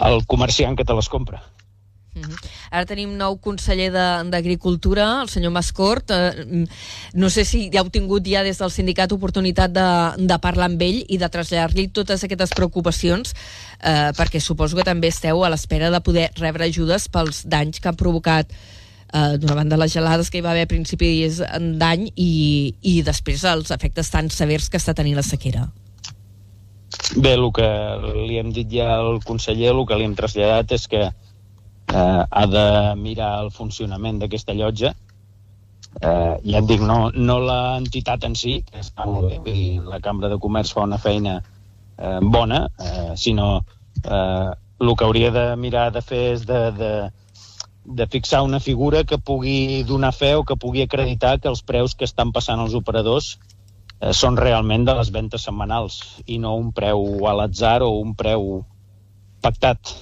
al 0.01 0.25
comerciant 0.27 0.77
que 0.77 0.85
te 0.85 0.95
les 0.95 1.09
compra. 1.09 1.43
Uh 2.17 2.23
-huh. 2.23 2.37
Ara 2.71 2.87
tenim 2.87 3.17
nou 3.17 3.37
conseller 3.37 3.91
d'Agricultura, 3.93 5.21
el 5.23 5.29
senyor 5.29 5.53
Mascort. 5.53 6.11
Eh, 6.11 6.65
no 7.13 7.29
sé 7.29 7.45
si 7.45 7.69
ja 7.73 7.81
heu 7.81 7.91
tingut 7.91 8.27
ja 8.27 8.43
des 8.43 8.59
del 8.59 8.71
sindicat 8.71 9.13
oportunitat 9.13 9.71
de, 9.71 10.27
de 10.27 10.39
parlar 10.39 10.65
amb 10.67 10.83
ell 10.83 11.05
i 11.09 11.19
de 11.19 11.29
traslladar-li 11.29 11.89
totes 11.89 12.25
aquestes 12.25 12.51
preocupacions, 12.51 13.35
eh, 13.83 14.13
perquè 14.17 14.41
suposo 14.41 14.77
que 14.77 14.85
també 14.85 15.09
esteu 15.09 15.45
a 15.45 15.51
l'espera 15.51 15.91
de 15.91 16.01
poder 16.01 16.31
rebre 16.37 16.65
ajudes 16.65 17.09
pels 17.09 17.45
danys 17.45 17.81
que 17.81 17.89
han 17.89 17.97
provocat 17.97 18.51
eh, 19.13 19.37
d'una 19.39 19.55
banda 19.55 19.77
les 19.77 19.93
gelades 19.93 20.31
que 20.31 20.39
hi 20.39 20.45
va 20.45 20.51
haver 20.51 20.63
a 20.63 20.73
principis 20.73 21.43
d'any 21.61 22.13
i, 22.17 22.75
i 22.81 23.03
després 23.03 23.45
els 23.45 23.71
efectes 23.71 24.11
tan 24.11 24.31
severs 24.31 24.71
que 24.71 24.79
està 24.79 24.95
tenint 24.95 25.17
la 25.17 25.23
sequera. 25.23 25.69
Bé, 27.17 27.33
el 27.35 27.49
que 27.55 27.67
li 28.29 28.37
hem 28.41 28.53
dit 28.55 28.69
ja 28.71 28.93
al 28.99 29.19
conseller, 29.25 29.73
el 29.73 29.83
que 29.89 29.99
li 29.99 30.07
hem 30.07 30.15
traslladat 30.19 30.73
és 30.77 30.87
que 30.91 31.03
eh, 31.07 32.23
ha 32.31 32.47
de 32.53 32.69
mirar 33.01 33.33
el 33.45 33.51
funcionament 33.55 34.21
d'aquesta 34.23 34.55
llotja. 34.55 34.93
Eh, 35.97 36.35
ja 36.45 36.61
et 36.61 36.69
dic, 36.69 36.83
no, 36.85 37.11
no 37.15 37.39
l'entitat 37.43 38.27
en 38.29 38.37
si, 38.39 38.59
que 38.69 38.83
està 38.85 39.07
molt 39.09 39.33
bé, 39.33 39.53
i 39.53 39.67
la 39.81 40.01
Cambra 40.05 40.31
de 40.33 40.39
Comerç 40.43 40.75
fa 40.77 40.85
una 40.85 41.01
feina 41.01 41.39
eh, 41.41 42.19
bona, 42.23 42.67
eh, 42.79 43.13
sinó 43.17 43.51
eh, 44.05 44.51
el 44.81 44.97
que 44.97 45.05
hauria 45.05 45.31
de 45.33 45.47
mirar 45.57 45.91
de 45.93 46.03
fer 46.05 46.23
és 46.35 46.45
de, 46.47 46.61
de, 46.77 46.93
de 48.01 48.07
fixar 48.13 48.43
una 48.45 48.61
figura 48.61 49.05
que 49.05 49.19
pugui 49.19 49.83
donar 49.89 50.13
fe 50.13 50.35
o 50.37 50.45
que 50.45 50.59
pugui 50.61 50.85
acreditar 50.85 51.39
que 51.41 51.49
els 51.49 51.63
preus 51.63 51.95
que 51.95 52.05
estan 52.05 52.33
passant 52.33 52.61
els 52.61 52.77
operadors 52.77 53.39
eh, 54.01 54.13
són 54.13 54.37
realment 54.41 54.87
de 54.89 54.95
les 54.99 55.13
ventes 55.15 55.47
setmanals 55.49 56.01
i 56.27 56.39
no 56.43 56.57
un 56.59 56.73
preu 56.77 57.27
a 57.29 57.35
l'atzar 57.41 57.81
o 57.87 57.93
un 58.01 58.15
preu 58.19 58.65
pactat. 59.45 59.95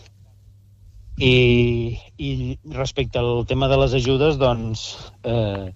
I, 1.14 1.94
I 2.18 2.30
respecte 2.74 3.20
al 3.20 3.44
tema 3.46 3.68
de 3.70 3.78
les 3.78 3.94
ajudes, 3.94 4.38
doncs, 4.40 4.86
eh, 5.22 5.70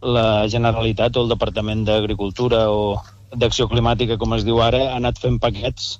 la 0.00 0.48
Generalitat 0.48 1.16
o 1.16 1.24
el 1.24 1.32
Departament 1.32 1.84
d'Agricultura 1.84 2.64
o 2.72 3.00
d'Acció 3.36 3.68
Climàtica, 3.68 4.16
com 4.18 4.32
es 4.34 4.46
diu 4.46 4.62
ara, 4.64 4.86
ha 4.90 4.96
anat 4.96 5.20
fent 5.20 5.36
paquets 5.42 5.98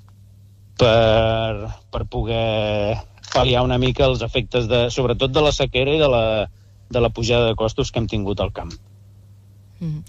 per, 0.80 1.68
per 1.92 2.06
poder 2.08 2.96
pal·liar 3.30 3.62
una 3.62 3.78
mica 3.78 4.08
els 4.08 4.24
efectes, 4.26 4.66
de, 4.70 4.86
sobretot 4.90 5.32
de 5.34 5.44
la 5.44 5.52
sequera 5.54 5.94
i 5.94 6.00
de 6.00 6.08
la, 6.10 6.24
de 6.90 7.02
la 7.04 7.12
pujada 7.14 7.50
de 7.50 7.58
costos 7.60 7.92
que 7.92 8.00
hem 8.00 8.08
tingut 8.10 8.40
al 8.40 8.52
camp. 8.56 8.72
Mm. 9.80 10.02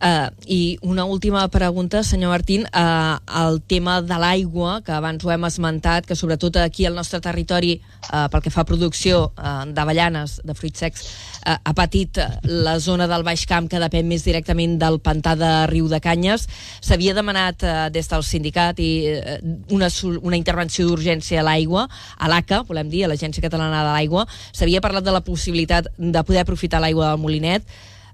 Uh, 0.00 0.30
I 0.46 0.78
una 0.82 1.04
última 1.04 1.46
pregunta, 1.48 2.02
senyor 2.02 2.30
Martín, 2.30 2.64
uh, 2.74 3.18
el 3.46 3.60
tema 3.62 4.00
de 4.02 4.16
l'aigua, 4.18 4.80
que 4.82 4.90
abans 4.92 5.22
ho 5.24 5.30
hem 5.30 5.44
esmentat, 5.46 6.06
que 6.06 6.16
sobretot 6.16 6.56
aquí 6.58 6.86
al 6.86 6.96
nostre 6.96 7.20
territori, 7.20 7.76
uh, 8.10 8.26
pel 8.32 8.42
que 8.42 8.50
fa 8.50 8.64
a 8.64 8.66
producció 8.66 9.28
uh, 9.36 9.62
d'avellanes, 9.70 10.40
de 10.42 10.56
fruits 10.58 10.82
secs, 10.82 11.04
uh, 11.46 11.54
ha 11.54 11.74
patit 11.78 12.18
la 12.42 12.78
zona 12.80 13.06
del 13.06 13.22
Baix 13.22 13.44
Camp, 13.46 13.68
que 13.70 13.78
depèn 13.82 14.08
més 14.10 14.26
directament 14.26 14.74
del 14.80 14.98
pantà 14.98 15.36
de 15.38 15.52
Riu 15.70 15.86
de 15.92 16.00
Canyes. 16.02 16.48
S'havia 16.80 17.14
demanat 17.14 17.62
uh, 17.62 17.86
des 17.94 18.10
del 18.10 18.26
sindicat 18.26 18.82
i 18.82 18.90
uh, 19.12 19.38
una, 19.70 19.92
una 20.18 20.40
intervenció 20.40 20.88
d'urgència 20.88 21.44
a 21.44 21.46
l'aigua, 21.46 21.86
a 22.18 22.32
l'ACA, 22.32 22.64
volem 22.66 22.90
dir, 22.90 23.04
a 23.06 23.12
l'Agència 23.12 23.44
Catalana 23.44 23.84
de 23.84 23.94
l'Aigua. 23.94 24.26
S'havia 24.50 24.82
parlat 24.82 25.06
de 25.06 25.14
la 25.14 25.22
possibilitat 25.22 25.92
de 25.96 26.26
poder 26.26 26.42
aprofitar 26.42 26.82
l'aigua 26.82 27.12
del 27.12 27.22
Molinet, 27.22 27.62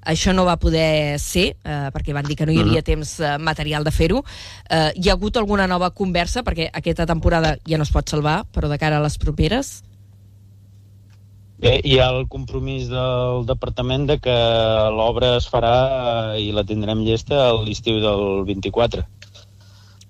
això 0.02 0.32
no 0.34 0.44
va 0.44 0.56
poder 0.60 1.18
ser, 1.20 1.56
eh, 1.64 1.88
perquè 1.94 2.14
van 2.14 2.26
dir 2.26 2.36
que 2.36 2.46
no 2.46 2.52
hi 2.52 2.60
havia 2.60 2.80
-huh. 2.80 2.84
temps 2.84 3.20
eh, 3.20 3.38
material 3.38 3.84
de 3.84 3.90
fer-ho. 3.90 4.24
Eh, 4.70 4.92
hi 4.96 5.08
ha 5.08 5.12
hagut 5.12 5.36
alguna 5.36 5.66
nova 5.66 5.90
conversa, 5.90 6.42
perquè 6.42 6.70
aquesta 6.72 7.06
temporada 7.06 7.58
ja 7.66 7.76
no 7.76 7.82
es 7.82 7.90
pot 7.90 8.08
salvar, 8.08 8.44
però 8.52 8.68
de 8.68 8.78
cara 8.78 8.98
a 8.98 9.00
les 9.00 9.18
properes? 9.18 9.82
Bé, 11.58 11.80
hi 11.82 11.98
ha 11.98 12.10
el 12.10 12.28
compromís 12.28 12.88
del 12.88 13.44
departament 13.46 14.06
de 14.06 14.18
que 14.18 14.36
l'obra 14.94 15.36
es 15.36 15.48
farà 15.50 16.34
eh, 16.34 16.42
i 16.42 16.52
la 16.52 16.64
tindrem 16.64 17.02
llesta 17.02 17.48
a 17.48 17.52
l'estiu 17.52 18.00
del 18.00 18.44
24. 18.44 19.02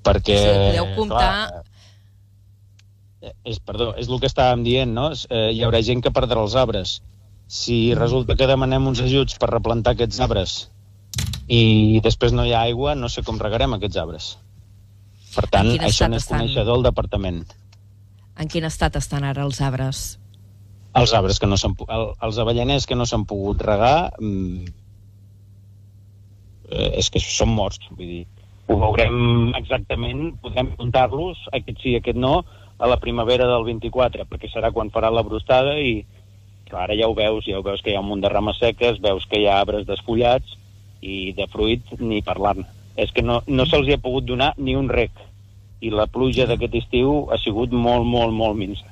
Perquè... 0.04 0.37
Sí, 0.37 0.49
podeu 0.76 0.95
comptar... 0.95 1.49
Clar, 1.49 1.62
eh, 3.23 3.33
és, 3.45 3.59
perdó, 3.61 3.95
és 3.97 4.09
el 4.09 4.21
que 4.21 4.26
estàvem 4.26 4.62
dient, 4.62 4.92
no? 4.92 5.12
Eh, 5.30 5.50
hi 5.57 5.62
haurà 5.64 5.80
gent 5.80 6.02
que 6.02 6.11
perdrà 6.12 6.42
els 6.42 6.54
arbres 6.54 7.00
si 7.49 7.95
resulta 7.97 8.37
que 8.37 8.47
demanem 8.47 8.90
uns 8.90 9.00
ajuts 9.00 9.38
per 9.40 9.49
replantar 9.50 9.97
aquests 9.97 10.21
arbres 10.21 10.59
i 11.49 11.99
després 12.05 12.35
no 12.37 12.45
hi 12.45 12.52
ha 12.52 12.67
aigua, 12.69 12.95
no 12.95 13.09
sé 13.09 13.25
com 13.25 13.40
regarem 13.40 13.73
aquests 13.75 13.97
arbres. 13.97 14.26
Per 15.33 15.47
tant, 15.49 15.71
això 15.81 16.09
n'és 16.12 16.28
coneixedor 16.28 16.76
del 16.76 16.85
departament. 16.90 17.40
En 18.38 18.50
quin 18.52 18.69
estat 18.69 18.97
estan 19.00 19.25
ara 19.25 19.47
els 19.49 19.62
arbres? 19.64 20.19
Els 20.99 21.14
arbres 21.17 21.40
que 21.40 21.49
no 21.49 21.57
s'han... 21.61 21.75
El, 21.88 22.05
els 22.28 22.38
avellaners 22.45 22.87
que 22.88 22.97
no 22.99 23.07
s'han 23.09 23.25
pogut 23.28 23.64
regar 23.64 24.11
mm, 24.21 24.69
eh, 26.69 26.90
és 27.00 27.09
que 27.12 27.23
són 27.25 27.52
morts. 27.57 27.81
Vull 27.97 28.12
dir, 28.12 28.23
ho 28.69 28.76
veurem 28.76 29.55
exactament, 29.57 30.25
podem 30.45 30.73
comptar-los, 30.76 31.40
aquest 31.57 31.81
sí, 31.81 31.97
aquest 31.97 32.21
no, 32.21 32.43
a 32.78 32.88
la 32.93 33.00
primavera 33.00 33.49
del 33.49 33.64
24, 33.67 34.28
perquè 34.28 34.52
serà 34.52 34.71
quan 34.75 34.93
farà 34.95 35.11
la 35.11 35.25
brostada 35.26 35.78
i, 35.81 36.02
ara 36.77 36.97
ja 36.99 37.09
ho 37.09 37.15
veus, 37.15 37.47
ja 37.47 37.59
ho 37.59 37.63
veus 37.63 37.81
que 37.83 37.93
hi 37.93 37.97
ha 37.97 38.03
un 38.03 38.09
munt 38.11 38.25
de 38.25 38.31
rames 38.33 38.59
seques, 38.61 39.01
veus 39.01 39.27
que 39.31 39.41
hi 39.41 39.47
ha 39.49 39.61
arbres 39.61 39.87
desfullats 39.87 40.57
i 41.01 41.33
de 41.33 41.47
fruit 41.53 41.95
ni 42.01 42.21
parlar-ne. 42.23 42.67
És 42.99 43.13
que 43.15 43.23
no, 43.23 43.41
no 43.47 43.67
se'ls 43.67 43.89
ha 43.95 44.03
pogut 44.03 44.27
donar 44.27 44.53
ni 44.59 44.75
un 44.77 44.89
rec. 44.91 45.13
I 45.81 45.93
la 45.95 46.09
pluja 46.11 46.49
d'aquest 46.51 46.75
estiu 46.81 47.29
ha 47.31 47.39
sigut 47.39 47.71
molt, 47.71 48.05
molt, 48.05 48.35
molt 48.35 48.59
minsa. 48.59 48.89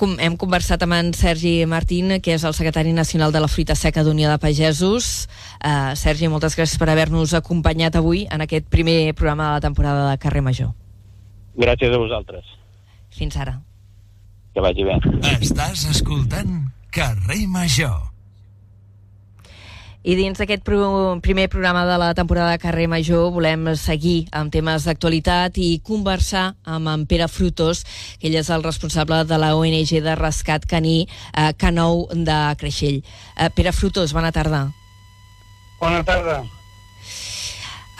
Com 0.00 0.16
hem 0.18 0.34
conversat 0.40 0.82
amb 0.82 0.96
en 0.96 1.12
Sergi 1.14 1.66
Martín, 1.68 2.16
que 2.24 2.34
és 2.34 2.44
el 2.48 2.56
secretari 2.56 2.94
nacional 2.96 3.34
de 3.36 3.44
la 3.44 3.50
Fruita 3.52 3.76
Seca 3.76 4.02
d'Unió 4.02 4.32
de 4.32 4.40
Pagesos. 4.40 5.28
Uh, 5.60 5.92
Sergi, 5.94 6.26
moltes 6.32 6.56
gràcies 6.58 6.80
per 6.80 6.88
haver-nos 6.88 7.36
acompanyat 7.36 8.00
avui 8.00 8.24
en 8.32 8.40
aquest 8.42 8.66
primer 8.72 9.12
programa 9.14 9.50
de 9.50 9.58
la 9.58 9.66
temporada 9.68 10.10
de 10.10 10.18
Carrer 10.18 10.42
Major. 10.42 10.72
Gràcies 11.60 11.92
a 11.92 12.00
vosaltres. 12.00 12.48
Fins 13.12 13.36
ara. 13.36 13.60
Que 14.54 14.62
vagi 14.62 14.84
bé. 14.86 14.96
Estàs 15.38 15.86
escoltant 15.92 16.64
Carrer 16.90 17.46
Major. 17.46 18.10
I 20.00 20.14
dins 20.16 20.38
d'aquest 20.40 20.62
pro 20.64 21.18
primer 21.20 21.46
programa 21.52 21.82
de 21.84 21.98
la 22.00 22.14
temporada 22.16 22.54
de 22.54 22.60
Carrer 22.62 22.86
Major 22.88 23.28
volem 23.34 23.68
seguir 23.76 24.30
amb 24.32 24.48
temes 24.50 24.86
d'actualitat 24.88 25.60
i 25.60 25.82
conversar 25.84 26.54
amb 26.64 26.88
en 26.88 27.04
Pere 27.06 27.28
Frutos, 27.28 27.84
que 28.16 28.30
ell 28.30 28.38
és 28.40 28.48
el 28.48 28.64
responsable 28.64 29.20
de 29.28 29.38
la 29.38 29.52
ONG 29.58 29.92
de 30.00 30.14
rescat 30.16 30.64
caní 30.64 31.02
eh, 31.04 31.52
Canou 31.52 32.06
de 32.14 32.38
Creixell. 32.56 33.02
Eh, 33.36 33.50
Pere 33.52 33.76
Frutos, 33.76 34.16
bona 34.16 34.32
tarda. 34.32 34.70
Bona 35.80 36.00
tarda. 36.02 36.40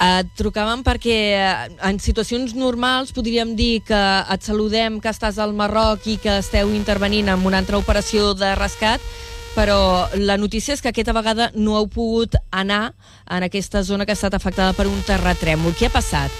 Et 0.00 0.28
trucàvem 0.38 0.80
perquè 0.80 1.16
eh, 1.36 1.48
en 1.84 1.98
situacions 2.00 2.54
normals 2.56 3.12
podríem 3.12 3.52
dir 3.56 3.82
que 3.84 3.98
et 4.32 4.46
saludem 4.46 4.96
que 5.00 5.10
estàs 5.12 5.36
al 5.36 5.52
Marroc 5.52 6.06
i 6.08 6.16
que 6.22 6.38
esteu 6.40 6.72
intervenint 6.72 7.28
en 7.28 7.44
una 7.44 7.60
altra 7.60 7.76
operació 7.76 8.32
de 8.32 8.54
rescat, 8.56 9.04
però 9.52 10.08
la 10.16 10.38
notícia 10.40 10.72
és 10.72 10.80
que 10.80 10.88
aquesta 10.88 11.12
vegada 11.12 11.50
no 11.54 11.76
heu 11.76 11.90
pogut 11.92 12.38
anar 12.50 12.94
en 13.28 13.44
aquesta 13.44 13.82
zona 13.84 14.06
que 14.06 14.14
ha 14.14 14.18
estat 14.18 14.38
afectada 14.38 14.72
per 14.72 14.88
un 14.88 15.02
terratrèmol. 15.04 15.76
Què 15.76 15.90
ha 15.90 15.92
passat? 15.92 16.32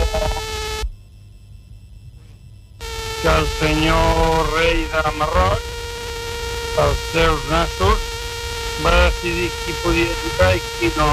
que 3.23 3.29
el 3.29 3.47
senyor 3.59 4.53
rei 4.55 4.85
de 4.93 5.11
Marroc, 5.19 5.63
pels 6.79 7.01
seus 7.11 7.43
nassos, 7.51 8.05
va 8.87 8.93
decidir 9.09 9.49
qui 9.65 9.75
podia 9.83 10.13
ajudar 10.15 10.53
i 10.55 10.63
qui 10.77 10.93
no. 10.95 11.11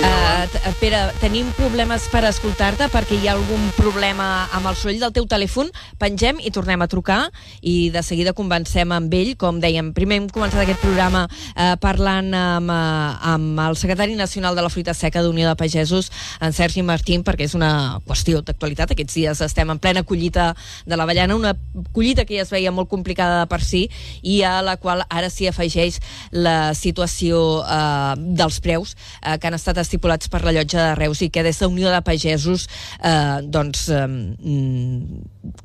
Uh, 0.00 0.32
Pere, 0.80 0.98
tenim 1.20 1.50
problemes 1.52 2.06
per 2.08 2.22
escoltar-te 2.24 2.86
perquè 2.90 3.18
hi 3.20 3.26
ha 3.28 3.34
algun 3.36 3.60
problema 3.76 4.46
amb 4.56 4.70
el 4.70 4.76
soroll 4.78 5.02
del 5.02 5.12
teu 5.12 5.26
telèfon. 5.28 5.68
Pengem 6.00 6.38
i 6.40 6.50
tornem 6.54 6.80
a 6.80 6.88
trucar 6.88 7.18
i 7.60 7.90
de 7.92 8.00
seguida 8.02 8.32
convencem 8.32 8.94
amb 8.96 9.12
ell. 9.14 9.34
Com 9.38 9.60
dèiem, 9.60 9.92
primer 9.94 10.16
hem 10.18 10.28
començat 10.32 10.62
aquest 10.62 10.80
programa 10.80 11.26
uh, 11.28 11.74
parlant 11.82 12.32
amb, 12.34 12.72
uh, 12.72 13.34
amb 13.34 13.60
el 13.66 13.76
secretari 13.76 14.16
nacional 14.16 14.56
de 14.56 14.64
la 14.64 14.70
fruita 14.72 14.94
seca 14.96 15.22
d'Unió 15.22 15.50
de 15.50 15.58
Pagesos, 15.60 16.08
en 16.40 16.56
Sergi 16.56 16.82
Martín, 16.82 17.22
perquè 17.22 17.44
és 17.46 17.54
una 17.58 18.00
qüestió 18.08 18.40
d'actualitat. 18.40 18.96
Aquests 18.96 19.18
dies 19.20 19.44
estem 19.44 19.70
en 19.70 19.82
plena 19.82 20.06
collita 20.08 20.50
de 20.88 20.96
l'avellana, 20.96 21.36
una 21.36 21.52
collita 21.92 22.24
que 22.24 22.40
ja 22.40 22.46
es 22.46 22.54
veia 22.54 22.72
molt 22.72 22.88
complicada 22.88 23.42
de 23.42 23.50
per 23.52 23.60
si 23.60 23.84
i 24.22 24.40
a 24.42 24.56
la 24.64 24.78
qual 24.80 25.04
ara 25.10 25.28
s'hi 25.30 25.52
afegeix 25.52 26.00
la 26.32 26.72
situació 26.74 27.44
uh, 27.60 28.16
dels 28.16 28.58
preus 28.64 28.96
uh, 28.96 29.36
que 29.36 29.52
han 29.52 29.60
estat 29.60 29.81
estipulats 29.82 30.30
per 30.32 30.42
la 30.46 30.54
llotja 30.56 30.88
de 30.88 30.94
Reus 30.98 31.22
i 31.22 31.30
que 31.32 31.44
des 31.46 31.58
de 31.60 31.68
Unió 31.70 31.92
de 31.92 32.02
Pagesos 32.06 32.68
eh, 33.02 33.38
doncs, 33.44 33.88
eh, 33.92 34.08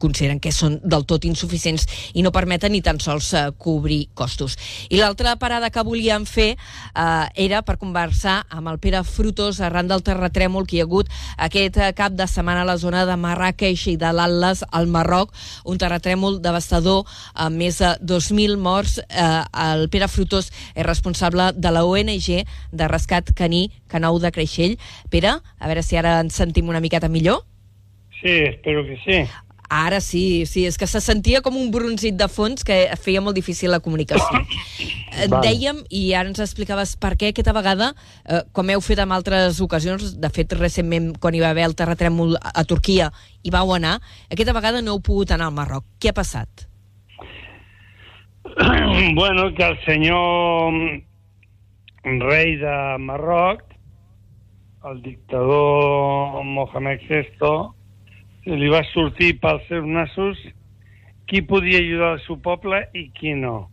consideren 0.02 0.40
que 0.40 0.52
són 0.52 0.80
del 0.84 1.06
tot 1.10 1.26
insuficients 1.28 1.86
i 2.18 2.24
no 2.26 2.34
permeten 2.36 2.74
ni 2.74 2.82
tan 2.86 3.00
sols 3.04 3.32
eh, 3.34 3.46
cobrir 3.58 4.08
costos. 4.18 4.58
I 4.90 5.00
l'altra 5.02 5.36
parada 5.40 5.70
que 5.74 5.84
volíem 5.86 6.26
fer 6.26 6.50
eh, 6.56 7.26
era 7.48 7.62
per 7.66 7.78
conversar 7.82 8.40
amb 8.50 8.72
el 8.72 8.80
Pere 8.84 9.04
Frutos 9.08 9.62
arran 9.62 9.90
del 9.90 10.04
terratrèmol 10.06 10.68
que 10.68 10.78
hi 10.78 10.82
ha 10.82 10.88
hagut 10.88 11.12
aquest 11.38 11.78
eh, 11.78 11.92
cap 11.98 12.16
de 12.18 12.28
setmana 12.30 12.64
a 12.66 12.70
la 12.70 12.78
zona 12.82 13.06
de 13.08 13.18
Marrakeix 13.18 13.88
i 13.94 13.98
de 14.00 14.12
l'Atlas 14.14 14.64
al 14.72 14.90
Marroc, 14.92 15.34
un 15.66 15.78
terratrèmol 15.82 16.42
devastador 16.44 17.06
amb 17.34 17.62
més 17.62 17.82
de 17.82 17.94
2.000 18.02 18.58
morts. 18.62 18.98
Eh, 19.08 19.28
el 19.68 19.88
Pere 19.94 20.10
Frutos 20.12 20.52
és 20.74 20.86
responsable 20.86 21.52
de 21.56 21.74
la 21.74 21.86
ONG 21.86 22.30
de 22.72 22.88
rescat 22.90 23.34
caní 23.38 23.68
Canou 23.88 24.20
de 24.20 24.32
Creixell. 24.34 24.78
Pere, 25.14 25.38
a 25.38 25.70
veure 25.70 25.84
si 25.84 25.98
ara 26.00 26.20
ens 26.24 26.38
sentim 26.38 26.70
una 26.70 26.84
miqueta 26.84 27.10
millor. 27.10 27.44
Sí, 28.22 28.34
espero 28.50 28.84
que 28.86 28.98
sí. 29.06 29.20
Ara 29.70 30.00
sí, 30.00 30.46
sí, 30.48 30.64
és 30.66 30.78
que 30.80 30.88
se 30.88 31.02
sentia 31.04 31.42
com 31.44 31.58
un 31.60 31.72
bronzit 31.72 32.16
de 32.16 32.28
fons 32.32 32.64
que 32.64 32.86
feia 33.04 33.20
molt 33.20 33.36
difícil 33.36 33.72
la 33.74 33.82
comunicació. 33.84 34.40
Et 35.24 35.32
Val. 35.32 35.42
dèiem, 35.44 35.82
i 35.92 36.14
ara 36.16 36.30
ens 36.30 36.40
explicaves 36.44 36.94
per 37.02 37.16
què 37.20 37.32
aquesta 37.34 37.56
vegada, 37.56 37.90
eh, 38.30 38.44
com 38.56 38.70
heu 38.70 38.84
fet 38.86 39.02
en 39.04 39.12
altres 39.12 39.60
ocasions, 39.64 40.14
de 40.22 40.30
fet 40.32 40.54
recentment 40.56 41.10
quan 41.20 41.36
hi 41.36 41.42
va 41.44 41.50
haver 41.52 41.66
el 41.68 41.76
terratrèmol 41.76 42.38
a, 42.38 42.54
a 42.62 42.64
Turquia 42.70 43.10
hi 43.44 43.52
vau 43.52 43.74
anar, 43.74 43.98
aquesta 44.32 44.56
vegada 44.56 44.82
no 44.84 44.96
heu 44.96 45.02
pogut 45.04 45.32
anar 45.32 45.50
al 45.50 45.56
Marroc. 45.58 45.86
Què 46.00 46.12
ha 46.12 46.16
passat? 46.16 46.68
bueno, 49.20 49.54
que 49.56 49.64
el 49.64 49.78
senyor 49.86 51.02
rei 52.24 52.56
de 52.62 52.98
Marroc, 53.04 53.64
el 54.88 55.02
dictador 55.04 56.44
Mohamed 56.44 57.00
VI, 57.10 57.77
li 58.56 58.70
va 58.72 58.84
sortir 58.94 59.34
pels 59.42 59.66
seus 59.68 59.84
nassos 59.84 60.40
qui 61.28 61.42
podia 61.44 61.82
ajudar 61.84 62.14
el 62.16 62.22
seu 62.24 62.38
poble 62.40 62.86
i 62.96 63.10
qui 63.18 63.34
no. 63.36 63.68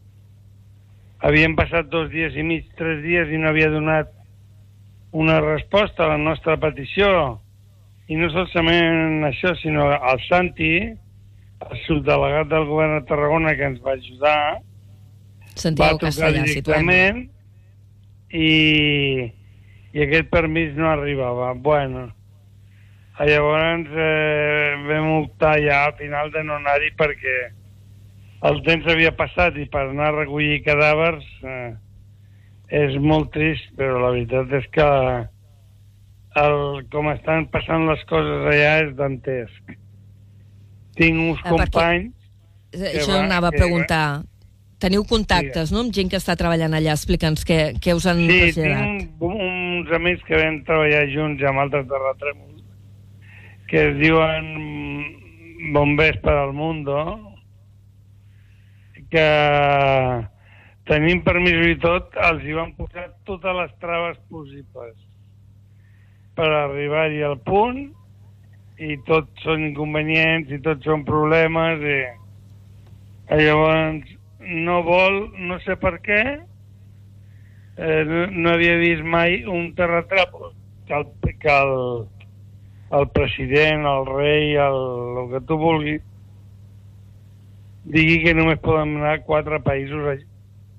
Havien 1.25 1.55
passat 1.57 1.87
dos 1.93 2.11
dies 2.11 2.35
i 2.35 2.43
mig, 2.43 2.67
tres 2.79 3.01
dies 3.05 3.31
i 3.31 3.39
no 3.39 3.53
havia 3.53 3.71
donat 3.71 4.11
una 5.15 5.39
resposta 5.41 6.05
a 6.05 6.15
la 6.17 6.19
nostra 6.19 6.57
petició. 6.61 7.39
I 8.11 8.19
no 8.19 8.29
solament 8.35 9.23
això, 9.31 9.55
sinó 9.63 9.87
el 9.95 10.21
Santi, 10.27 10.75
el 11.65 11.79
subdelegat 11.87 12.51
del 12.51 12.67
govern 12.69 12.99
de 12.99 13.07
Tarragona 13.09 13.55
que 13.57 13.71
ens 13.71 13.79
va 13.85 13.95
ajudar, 13.95 14.59
va 14.59 15.55
Santiago 15.55 16.03
trucar 16.03 16.11
Castellà, 16.11 16.45
situem 16.51 16.91
directament 16.91 17.23
i, 18.35 19.31
i 19.95 20.05
aquest 20.05 20.29
permís 20.35 20.75
no 20.77 20.91
arribava. 20.91 21.53
Bueno, 21.55 22.09
llavors 23.23 23.87
eh, 23.95 24.75
vam 24.89 25.11
optar 25.23 25.55
ja 25.63 25.85
al 25.87 25.95
final 26.01 26.33
de 26.35 26.43
no 26.43 26.57
anar-hi 26.59 26.91
perquè 26.99 27.37
el 28.51 28.59
temps 28.67 28.87
havia 28.91 29.13
passat 29.17 29.57
i 29.57 29.69
per 29.71 29.85
anar 29.89 30.09
a 30.11 30.17
recollir 30.19 30.59
cadàvers 30.67 31.25
eh, 31.47 31.71
és 32.75 32.97
molt 32.99 33.31
trist, 33.33 33.71
però 33.79 34.01
la 34.03 34.11
veritat 34.17 34.51
és 34.59 34.67
que 34.75 34.89
el, 36.43 36.59
com 36.91 37.09
estan 37.13 37.47
passant 37.53 37.87
les 37.87 38.03
coses 38.11 38.47
allà 38.51 38.73
és 38.83 38.95
dantesc. 38.99 39.75
Tinc 40.99 41.21
uns 41.31 41.43
Ah, 41.45 41.51
companys... 41.55 42.13
Això 42.75 43.13
va- 43.13 43.21
anava 43.23 43.49
a 43.49 43.51
que 43.55 43.61
va- 43.61 43.63
preguntar. 43.63 44.07
Teniu 44.83 45.05
contactes, 45.09 45.71
no?, 45.73 45.85
amb 45.85 45.95
gent 45.95 46.11
que 46.11 46.19
està 46.19 46.35
treballant 46.37 46.75
allà. 46.75 46.97
Explica'ns 46.99 47.45
què, 47.47 47.61
què 47.81 47.95
us 47.95 48.05
han 48.11 48.25
Sí, 48.27 48.41
traslladat. 48.41 48.83
tinc 48.83 49.23
un, 49.23 49.39
uns 49.79 49.93
amics 49.97 50.27
que 50.27 50.41
vam 50.43 50.59
treballar 50.67 51.05
junts 51.15 51.45
amb 51.47 51.63
altres 51.63 51.87
terratrèmols 51.89 52.54
que 53.69 53.89
es 53.89 53.97
diuen 54.01 54.51
Bombers 55.73 56.21
per 56.25 56.37
al 56.37 56.53
Mundo 56.53 56.99
que 59.15 59.29
tenim 60.91 61.23
permisos 61.25 61.69
i 61.71 61.77
tot, 61.81 62.17
els 62.29 62.43
hi 62.45 62.55
van 62.57 62.73
posar 62.77 63.07
totes 63.29 63.57
les 63.61 63.75
traves 63.83 64.19
possibles 64.33 64.97
per 66.35 66.49
arribar-hi 66.51 67.23
al 67.23 67.39
punt 67.47 67.87
i 68.83 68.97
tot 69.07 69.31
són 69.45 69.69
inconvenients 69.71 70.51
i 70.53 70.59
tot 70.65 70.83
són 70.85 71.07
problemes 71.07 71.85
i 71.87 72.01
llavors 73.39 74.11
no 74.67 74.81
vol, 74.85 75.21
no 75.39 75.61
sé 75.65 75.79
per 75.81 75.95
què 76.05 76.21
eh, 77.79 78.03
no, 78.11 78.27
no 78.35 78.51
havia 78.53 78.77
vist 78.83 79.07
mai 79.07 79.45
un 79.47 79.71
terratrèmol 79.79 80.53
que 80.89 80.99
el, 80.99 81.07
que 81.41 81.55
el, 81.55 81.79
el 82.95 83.09
president, 83.15 83.87
el 83.91 84.07
rei, 84.07 84.55
el, 84.61 84.83
el 85.23 85.31
que 85.33 85.41
tu 85.49 85.59
vulguis 85.59 86.03
digui 87.85 88.23
que 88.25 88.35
només 88.37 88.61
poden 88.65 88.97
anar 89.01 89.19
quatre 89.27 89.61
països 89.65 90.07
a, 90.09 90.15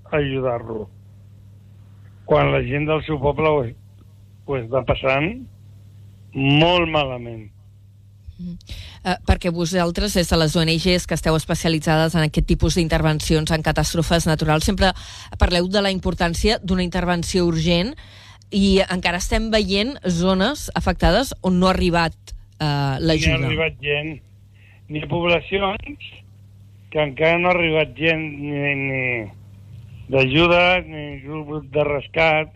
a 0.10 0.20
ajudar-lo. 0.20 0.88
Quan 2.26 2.50
la 2.54 2.64
gent 2.66 2.88
del 2.90 3.04
seu 3.06 3.20
poble 3.22 3.52
ho, 3.52 3.66
ho 4.46 4.58
està 4.58 4.82
passant 4.88 5.30
molt 6.34 6.90
malament. 6.92 7.46
Eh, 9.06 9.14
perquè 9.24 9.52
vosaltres, 9.54 10.18
des 10.18 10.28
de 10.28 10.38
les 10.42 10.56
ONGs 10.60 11.06
que 11.08 11.16
esteu 11.16 11.38
especialitzades 11.38 12.18
en 12.18 12.26
aquest 12.26 12.50
tipus 12.50 12.76
d'intervencions 12.76 13.54
en 13.54 13.64
catàstrofes 13.64 14.28
naturals, 14.28 14.66
sempre 14.68 14.92
parleu 15.40 15.70
de 15.72 15.86
la 15.86 15.94
importància 15.94 16.58
d'una 16.60 16.84
intervenció 16.84 17.46
urgent 17.48 17.94
i 18.56 18.80
encara 18.88 19.20
estem 19.20 19.50
veient 19.52 19.98
zones 20.08 20.70
afectades 20.80 21.34
on 21.44 21.60
no 21.60 21.68
ha 21.68 21.74
arribat 21.76 22.16
eh, 22.16 22.66
ni 22.66 22.68
ha 22.68 23.00
l'ajuda. 23.04 23.40
arribat 23.50 23.82
gent 23.84 24.14
ni 24.88 25.02
poblacions 25.12 26.12
que 26.94 27.02
encara 27.04 27.40
no 27.42 27.50
ha 27.50 27.56
arribat 27.58 27.92
gent 28.00 28.24
ni, 28.40 28.76
ni 28.86 29.02
d'ajuda 30.14 30.62
ni 30.88 31.04
grup 31.26 31.68
de 31.74 31.84
rescat 31.84 32.54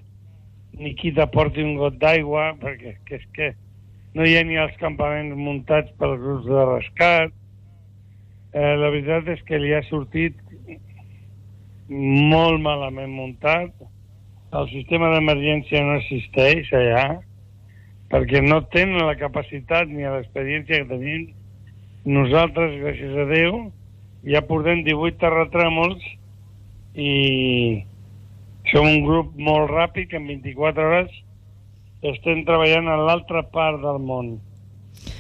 ni 0.80 0.94
qui 0.96 1.12
t'aporti 1.12 1.66
un 1.66 1.76
got 1.82 2.00
d'aigua 2.00 2.54
perquè 2.62 2.96
que 3.06 3.20
és 3.20 3.28
que 3.36 3.52
no 4.16 4.24
hi 4.24 4.38
ha 4.38 4.46
ni 4.48 4.56
els 4.62 4.78
campaments 4.80 5.36
muntats 5.36 5.92
pels 6.00 6.20
grups 6.24 6.48
de 6.48 6.66
rescat 6.72 7.36
eh, 8.54 8.76
la 8.80 8.88
veritat 8.88 9.28
és 9.36 9.44
que 9.50 9.60
li 9.60 9.76
ha 9.76 9.84
sortit 9.90 10.38
molt 11.90 12.62
malament 12.62 13.12
muntat 13.12 13.74
el 14.50 14.70
sistema 14.72 15.12
d'emergència 15.14 15.82
no 15.86 15.98
existeix 16.00 16.72
allà 16.74 17.04
perquè 18.10 18.42
no 18.42 18.64
tenen 18.74 19.06
la 19.06 19.18
capacitat 19.20 19.90
ni 19.92 20.08
l'experiència 20.08 20.82
que 20.82 20.90
tenim 20.90 21.28
nosaltres, 22.10 22.74
gràcies 22.82 23.14
a 23.22 23.26
Déu, 23.30 23.60
ja 24.26 24.42
portem 24.48 24.82
18 24.88 25.20
terratrèmols 25.22 26.06
i 26.98 27.14
som 28.72 28.88
un 28.88 29.04
grup 29.06 29.36
molt 29.38 29.70
ràpid 29.70 30.10
que 30.10 30.18
en 30.18 30.28
24 30.32 30.88
hores 30.88 31.14
estem 32.10 32.46
treballant 32.48 32.90
a 32.90 32.98
l'altra 32.98 33.44
part 33.54 33.82
del 33.84 34.02
món. 34.02 34.38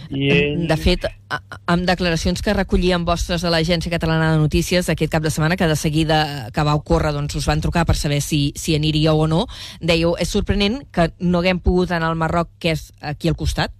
I 0.09 0.29
ell... 0.33 0.67
De 0.71 0.77
fet, 0.79 1.05
amb 1.29 1.85
declaracions 1.85 2.41
que 2.41 2.53
recollíem 2.57 3.03
vostres 3.05 3.43
a 3.45 3.51
l'Agència 3.53 3.91
Catalana 3.93 4.31
de 4.33 4.39
Notícies 4.41 4.89
aquest 4.89 5.11
cap 5.13 5.23
de 5.23 5.29
setmana, 5.29 5.57
que 5.57 5.67
de 5.69 5.75
seguida 5.77 6.49
que 6.53 6.63
va 6.65 6.73
ocórrer 6.77 7.13
doncs, 7.13 7.35
us 7.37 7.45
van 7.45 7.61
trucar 7.61 7.85
per 7.85 7.95
saber 7.95 8.21
si, 8.25 8.51
si 8.57 8.73
aniríeu 8.75 9.19
o 9.25 9.27
no, 9.29 9.45
dèieu, 9.79 10.15
és 10.17 10.29
sorprenent 10.29 10.81
que 10.91 11.11
no 11.19 11.43
haguem 11.43 11.61
pogut 11.61 11.93
anar 11.93 12.09
al 12.09 12.17
Marroc, 12.17 12.49
que 12.59 12.73
és 12.73 12.89
aquí 13.01 13.29
al 13.29 13.37
costat, 13.37 13.73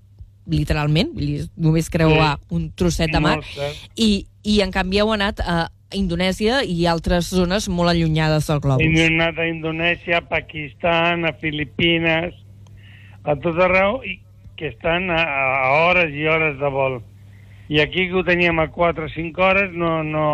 literalment, 0.50 1.12
només 1.58 1.90
creuar 1.90 2.38
Sí. 2.40 2.56
un 2.56 2.72
trosset 2.74 3.12
de 3.12 3.20
mar, 3.20 3.40
i, 3.96 4.26
i 4.44 4.62
en 4.62 4.72
canvi 4.72 5.02
heu 5.02 5.12
anat 5.14 5.42
a 5.42 5.70
Indonèsia 5.94 6.64
i 6.64 6.86
altres 6.86 7.32
zones 7.34 7.68
molt 7.70 7.90
allunyades 7.90 8.48
del 8.48 8.60
globus. 8.62 8.86
Hem 8.86 9.20
anat 9.20 9.40
a 9.42 9.48
Indonèsia, 9.50 10.20
a 10.20 10.28
Pakistan, 10.30 11.26
a 11.26 11.34
Filipines, 11.34 12.34
a 13.24 13.36
tot 13.36 13.58
arreu, 13.58 14.04
i 14.06 14.20
que 14.56 14.68
estan 14.70 15.10
a, 15.10 15.22
a 15.24 15.88
hores 15.88 16.14
i 16.14 16.28
hores 16.28 16.60
de 16.60 16.70
vol. 16.70 17.00
I 17.70 17.80
aquí 17.84 18.08
que 18.10 18.16
ho 18.18 18.24
teníem 18.26 18.58
a 18.60 18.68
4 18.74 19.06
o 19.06 19.10
5 19.14 19.42
hores 19.46 19.72
no, 19.78 20.02
no, 20.04 20.26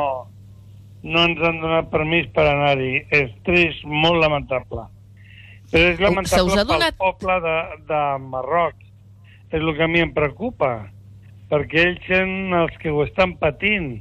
no 1.04 1.24
ens 1.28 1.42
han 1.44 1.60
donat 1.60 1.90
permís 1.92 2.30
per 2.36 2.46
anar-hi. 2.48 3.04
És 3.12 3.34
trist, 3.44 3.84
molt 3.84 4.22
lamentable. 4.24 4.86
Però 5.72 5.84
és 5.92 5.98
Se 5.98 6.00
us 6.00 6.06
lamentable 6.08 6.60
ha 6.62 6.64
donat- 6.70 6.98
pel 6.98 7.12
poble 7.20 7.40
de, 7.44 7.56
de 7.92 8.02
Marroc. 8.32 8.76
És 9.52 9.60
el 9.62 9.76
que 9.76 9.84
a 9.84 9.88
mi 9.92 10.00
em 10.02 10.14
preocupa, 10.16 10.88
perquè 11.52 11.84
ells 11.90 12.08
són 12.08 12.54
els 12.56 12.78
que 12.82 12.90
ho 12.92 13.04
estan 13.04 13.36
patint. 13.42 13.98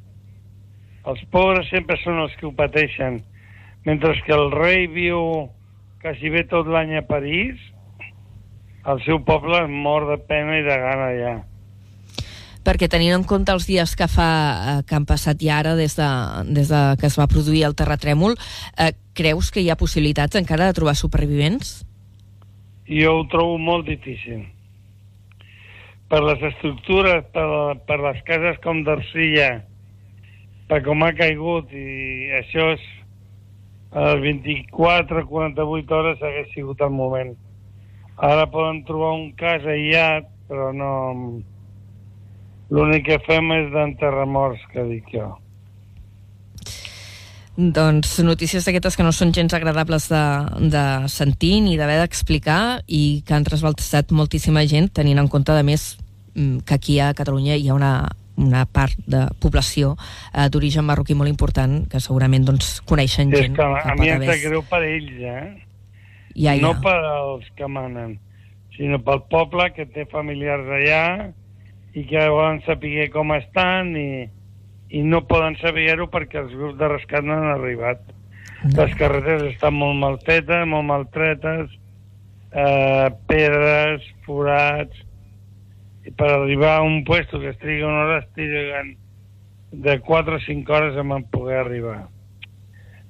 Els 1.05 1.21
pobres 1.35 1.69
sempre 1.69 1.99
són 2.03 2.23
els 2.23 2.33
que 2.41 2.47
ho 2.47 2.53
pateixen. 2.57 3.21
Mentre 3.85 4.15
que 4.25 4.33
el 4.33 4.51
rei 4.55 4.87
viu 4.89 5.51
quasi 6.01 6.31
bé 6.33 6.45
tot 6.49 6.67
l'any 6.71 6.95
a 6.97 7.03
París, 7.05 7.59
el 8.87 9.03
seu 9.05 9.19
poble 9.25 9.59
es 9.65 9.69
mor 9.69 10.07
de 10.09 10.17
pena 10.29 10.57
i 10.59 10.63
de 10.65 10.79
gana 10.81 11.11
ja. 11.19 11.35
Perquè 12.65 12.89
tenint 12.89 13.13
en 13.19 13.27
compte 13.29 13.53
els 13.53 13.67
dies 13.69 13.93
que 13.99 14.09
fa 14.09 14.29
eh, 14.55 14.77
que 14.89 14.97
han 14.97 15.05
passat 15.09 15.43
ja 15.45 15.59
ara 15.61 15.75
des 15.77 15.97
de, 15.99 16.09
des 16.57 16.71
de 16.73 16.81
que 17.01 17.11
es 17.11 17.19
va 17.21 17.29
produir 17.29 17.67
el 17.69 17.77
terratrèmol, 17.77 18.39
eh, 18.81 18.93
creus 19.13 19.51
que 19.53 19.61
hi 19.61 19.69
ha 19.71 19.77
possibilitats 19.81 20.41
encara 20.41 20.71
de 20.71 20.77
trobar 20.79 20.97
supervivents? 20.97 21.83
Jo 22.89 23.21
ho 23.21 23.29
trobo 23.33 23.59
molt 23.59 23.87
difícil. 23.89 24.43
Per 26.09 26.21
les 26.25 26.43
estructures, 26.51 27.25
per, 27.33 27.47
per 27.89 28.01
les 28.01 28.21
cases 28.29 28.59
com 28.65 28.83
d'arcilla, 28.85 29.65
per 30.69 30.83
com 30.85 31.03
ha 31.05 31.13
caigut, 31.17 31.73
i 31.73 32.33
això 32.41 32.73
és 32.75 32.85
a 33.95 34.15
les 34.15 34.23
24-48 34.45 35.97
hores 35.97 36.23
hagués 36.23 36.53
sigut 36.53 36.81
el 36.83 36.91
moment. 36.91 37.35
Ara 38.17 38.47
poden 38.51 38.83
trobar 38.89 39.13
un 39.21 39.33
cas 39.39 39.65
aïllat, 39.67 40.27
però 40.49 40.73
no... 40.75 40.93
L'únic 42.75 43.07
que 43.07 43.19
fem 43.23 43.53
és 43.55 43.73
d'enterrar 43.75 44.27
morts, 44.27 44.63
que 44.73 44.83
dic 44.89 45.11
jo. 45.15 45.29
Doncs 47.55 48.17
notícies 48.27 48.65
d'aquestes 48.67 48.97
que 48.99 49.05
no 49.07 49.13
són 49.15 49.31
gens 49.35 49.55
agradables 49.55 50.09
de, 50.11 50.23
de 50.73 50.85
sentir 51.13 51.61
ni 51.63 51.77
d'haver 51.79 52.01
d'explicar 52.01 52.83
i 52.91 53.23
que 53.27 53.37
han 53.37 53.47
trasbalsat 53.47 54.11
moltíssima 54.11 54.65
gent, 54.67 54.91
tenint 54.97 55.23
en 55.23 55.31
compte, 55.31 55.55
a 55.55 55.63
més, 55.63 55.93
mm, 56.35 56.65
que 56.67 56.75
aquí 56.75 56.99
a 56.99 57.13
Catalunya 57.15 57.55
hi 57.55 57.69
ha 57.71 57.77
una, 57.79 57.93
una 58.43 58.65
part 58.67 58.99
de 59.07 59.23
població 59.39 59.93
eh, 60.33 60.49
d'origen 60.51 60.83
marroquí 60.89 61.15
molt 61.15 61.31
important 61.31 61.85
que 61.91 62.03
segurament 62.03 62.49
doncs, 62.49 62.81
coneixen 62.91 63.31
És 63.31 63.47
gent 63.47 63.55
que 63.55 63.63
a, 63.63 63.71
a 63.71 63.95
pot 63.95 64.03
mi 64.03 64.11
em 64.11 64.27
sap 64.27 64.43
greu 64.49 64.67
per 64.67 64.83
ells, 64.89 65.15
eh? 65.23 65.47
Ja, 66.35 66.57
ja. 66.57 66.59
no 66.59 66.75
per 66.83 66.99
als 66.99 67.47
que 67.55 67.71
manen, 67.71 68.19
sinó 68.75 68.99
pel 68.99 69.23
poble 69.31 69.71
que 69.77 69.87
té 69.87 70.11
familiars 70.11 70.67
allà 70.81 71.05
i 71.95 72.03
que 72.11 72.27
volen 72.29 72.61
saber 72.67 73.07
com 73.15 73.33
estan 73.37 73.95
i, 73.97 74.27
i 74.91 75.03
no 75.07 75.23
poden 75.31 75.57
saber-ho 75.61 76.09
perquè 76.11 76.43
els 76.43 76.55
grups 76.55 76.79
de 76.81 76.91
rescat 76.91 77.25
no 77.27 77.37
han 77.37 77.53
arribat. 77.53 78.03
No. 78.65 78.75
Les 78.81 78.95
carreteres 78.99 79.53
estan 79.53 79.77
molt 79.79 79.99
mal 80.01 80.19
fetes, 80.27 80.67
molt 80.67 80.89
maltretes, 80.89 81.71
eh, 82.51 83.09
pedres, 83.31 84.07
forats, 84.27 85.05
i 86.05 86.13
per 86.13 86.31
arribar 86.33 86.79
a 86.79 86.83
un 86.85 87.05
puesto 87.05 87.41
que 87.41 87.53
es 87.55 87.59
triga 87.59 87.87
una 87.89 88.05
hora 88.05 88.19
es 88.19 88.29
triguen 88.35 88.97
de 89.73 90.01
4 90.01 90.37
o 90.37 90.41
5 90.41 90.73
hores 90.73 90.97
a 90.97 91.21
poder 91.31 91.59
arribar. 91.59 92.09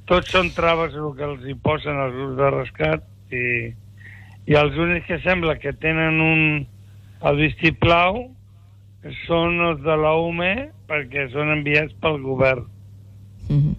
Tots 0.04 0.30
són 0.30 0.50
traves 0.52 0.94
el 0.94 1.10
que 1.16 1.24
els 1.24 1.44
hi 1.48 1.54
posen 1.54 1.96
els 1.96 2.14
grups 2.14 2.36
de 2.38 2.50
rescat 2.52 3.04
i, 3.32 3.46
i 4.46 4.56
els 4.60 4.76
únics 4.76 5.06
que 5.08 5.18
sembla 5.24 5.56
que 5.58 5.72
tenen 5.72 6.20
un, 6.20 6.42
el 7.24 7.40
vistiplau 7.40 8.26
són 9.24 9.60
els 9.60 9.82
de 9.84 9.96
la 10.00 10.14
UME 10.20 10.52
perquè 10.88 11.28
són 11.32 11.52
enviats 11.52 11.92
pel 12.00 12.20
govern. 12.24 12.64
Mhm. 13.48 13.74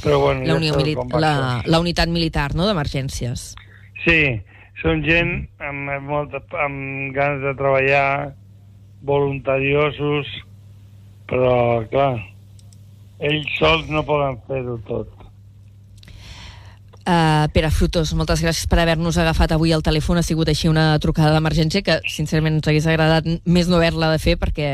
Però 0.00 0.20
bueno, 0.22 0.46
la, 0.46 0.54
unió 0.54 0.76
la, 1.18 1.32
la 1.66 1.80
unitat 1.82 2.08
militar 2.08 2.54
no, 2.54 2.64
d'emergències. 2.68 3.50
Sí, 4.04 4.20
són 4.80 5.02
gent 5.04 5.32
amb, 5.66 5.90
molta, 6.06 6.40
amb 6.62 7.10
ganes 7.16 7.42
de 7.42 7.52
treballar, 7.58 8.32
voluntariosos, 9.04 10.30
però, 11.28 11.82
clar, 11.90 12.14
ells 13.28 13.50
sols 13.58 13.90
no 13.92 14.04
poden 14.06 14.38
fer-ho 14.46 14.78
tot. 14.88 15.19
Uh, 17.10 17.48
Pere 17.50 17.72
Frutos, 17.74 18.12
moltes 18.14 18.38
gràcies 18.44 18.68
per 18.70 18.78
haver-nos 18.78 19.16
agafat 19.18 19.50
avui 19.56 19.72
al 19.74 19.82
telèfon. 19.82 20.20
Ha 20.20 20.22
sigut 20.22 20.46
així 20.52 20.68
una 20.70 20.92
trucada 21.02 21.32
d'emergència 21.34 21.82
que, 21.82 21.96
sincerament, 22.06 22.60
ens 22.60 22.68
hagués 22.70 22.86
agradat 22.86 23.26
més 23.50 23.66
no 23.66 23.80
haver-la 23.80 24.12
de 24.12 24.20
fer 24.22 24.36
perquè, 24.38 24.68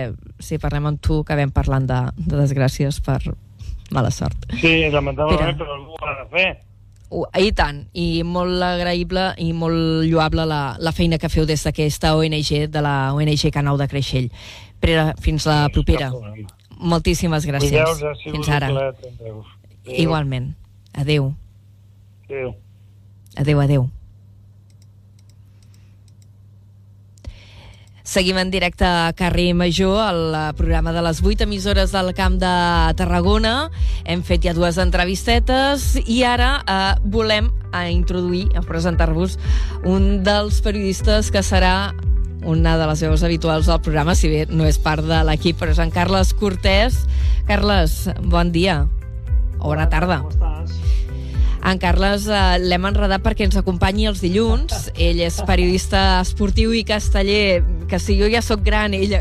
si 0.45 0.59
parlem 0.61 0.91
amb 0.91 1.01
tu, 1.01 1.23
acabem 1.25 1.49
parlant 1.55 1.87
de, 1.89 2.01
de 2.19 2.35
desgràcies 2.37 2.99
per 3.07 3.23
mala 3.95 4.11
sort. 4.13 4.45
Sí, 4.61 4.75
lamentablement, 4.93 5.55
Pere. 5.55 5.55
però 5.63 5.79
algú 5.79 5.97
ho 5.97 6.11
ha 6.11 6.19
de 6.19 6.27
fer. 6.35 6.51
Uh, 7.09 7.25
I 7.41 7.55
tant, 7.57 7.81
i 7.97 8.21
molt 8.27 8.61
agraïble 8.69 9.31
i 9.41 9.49
molt 9.57 10.05
lloable 10.11 10.45
la, 10.51 10.61
la 10.77 10.93
feina 10.93 11.23
que 11.23 11.33
feu 11.33 11.49
des 11.49 11.65
d'aquesta 11.65 12.13
ONG, 12.19 12.53
de 12.69 12.85
la 12.85 13.15
ONG 13.17 13.47
Canau 13.55 13.81
de 13.81 13.89
Creixell. 13.89 14.29
Pere, 14.83 15.09
fins 15.25 15.49
la 15.49 15.63
propera. 15.73 16.13
Moltíssimes 16.77 17.49
gràcies. 17.49 18.07
Fins 18.27 18.53
ara. 18.53 18.75
Igualment. 19.89 20.53
Adeu. 20.93 21.33
Adéu. 22.27 22.57
Adeu, 23.37 23.61
adeu. 23.61 23.91
Seguim 28.07 28.39
en 28.39 28.51
directe 28.51 28.85
a 28.87 29.13
Carrer 29.13 29.53
Major, 29.55 29.99
al 29.99 30.35
eh, 30.35 30.53
programa 30.55 30.93
de 30.93 31.03
les 31.03 31.21
8 31.23 31.43
emissores 31.45 31.91
del 31.93 32.15
Camp 32.15 32.39
de 32.39 32.53
Tarragona. 32.95 33.71
Hem 34.07 34.23
fet 34.23 34.47
ja 34.47 34.55
dues 34.55 34.79
entrevistetes 34.79 35.97
i 36.07 36.21
ara 36.23 36.63
eh, 36.63 36.95
volem 37.03 37.51
a 37.75 37.89
introduir, 37.91 38.47
a 38.55 38.63
presentar-vos 38.63 39.37
un 39.85 40.23
dels 40.27 40.63
periodistes 40.63 41.33
que 41.35 41.43
serà 41.43 41.93
una 42.47 42.77
de 42.79 42.87
les 42.87 43.03
veus 43.03 43.27
habituals 43.27 43.67
del 43.67 43.83
programa, 43.83 44.15
si 44.15 44.31
bé 44.31 44.47
no 44.49 44.65
és 44.71 44.79
part 44.79 45.03
de 45.03 45.23
l'equip, 45.27 45.59
però 45.59 45.75
és 45.75 45.83
en 45.83 45.91
Carles 45.91 46.31
Cortés. 46.39 47.03
Carles, 47.51 48.05
bon 48.23 48.55
dia. 48.55 48.85
O 49.59 49.75
bona 49.75 49.91
tarda. 49.91 50.23
Com 50.23 50.31
estàs? 50.31 50.79
En 51.67 51.81
Carles 51.83 52.29
eh, 52.31 52.59
l'hem 52.63 52.85
enredat 52.87 53.25
perquè 53.25 53.49
ens 53.49 53.57
acompanyi 53.59 54.07
els 54.13 54.21
dilluns. 54.23 54.87
Ell 55.03 55.19
és 55.27 55.41
periodista 55.49 56.21
esportiu 56.21 56.75
i 56.77 56.85
casteller, 56.87 57.65
que 57.91 57.99
si 58.03 58.19
jo 58.21 58.31
ja 58.31 58.45
sóc 58.45 58.63
gran, 58.67 58.95
ell... 58.95 59.19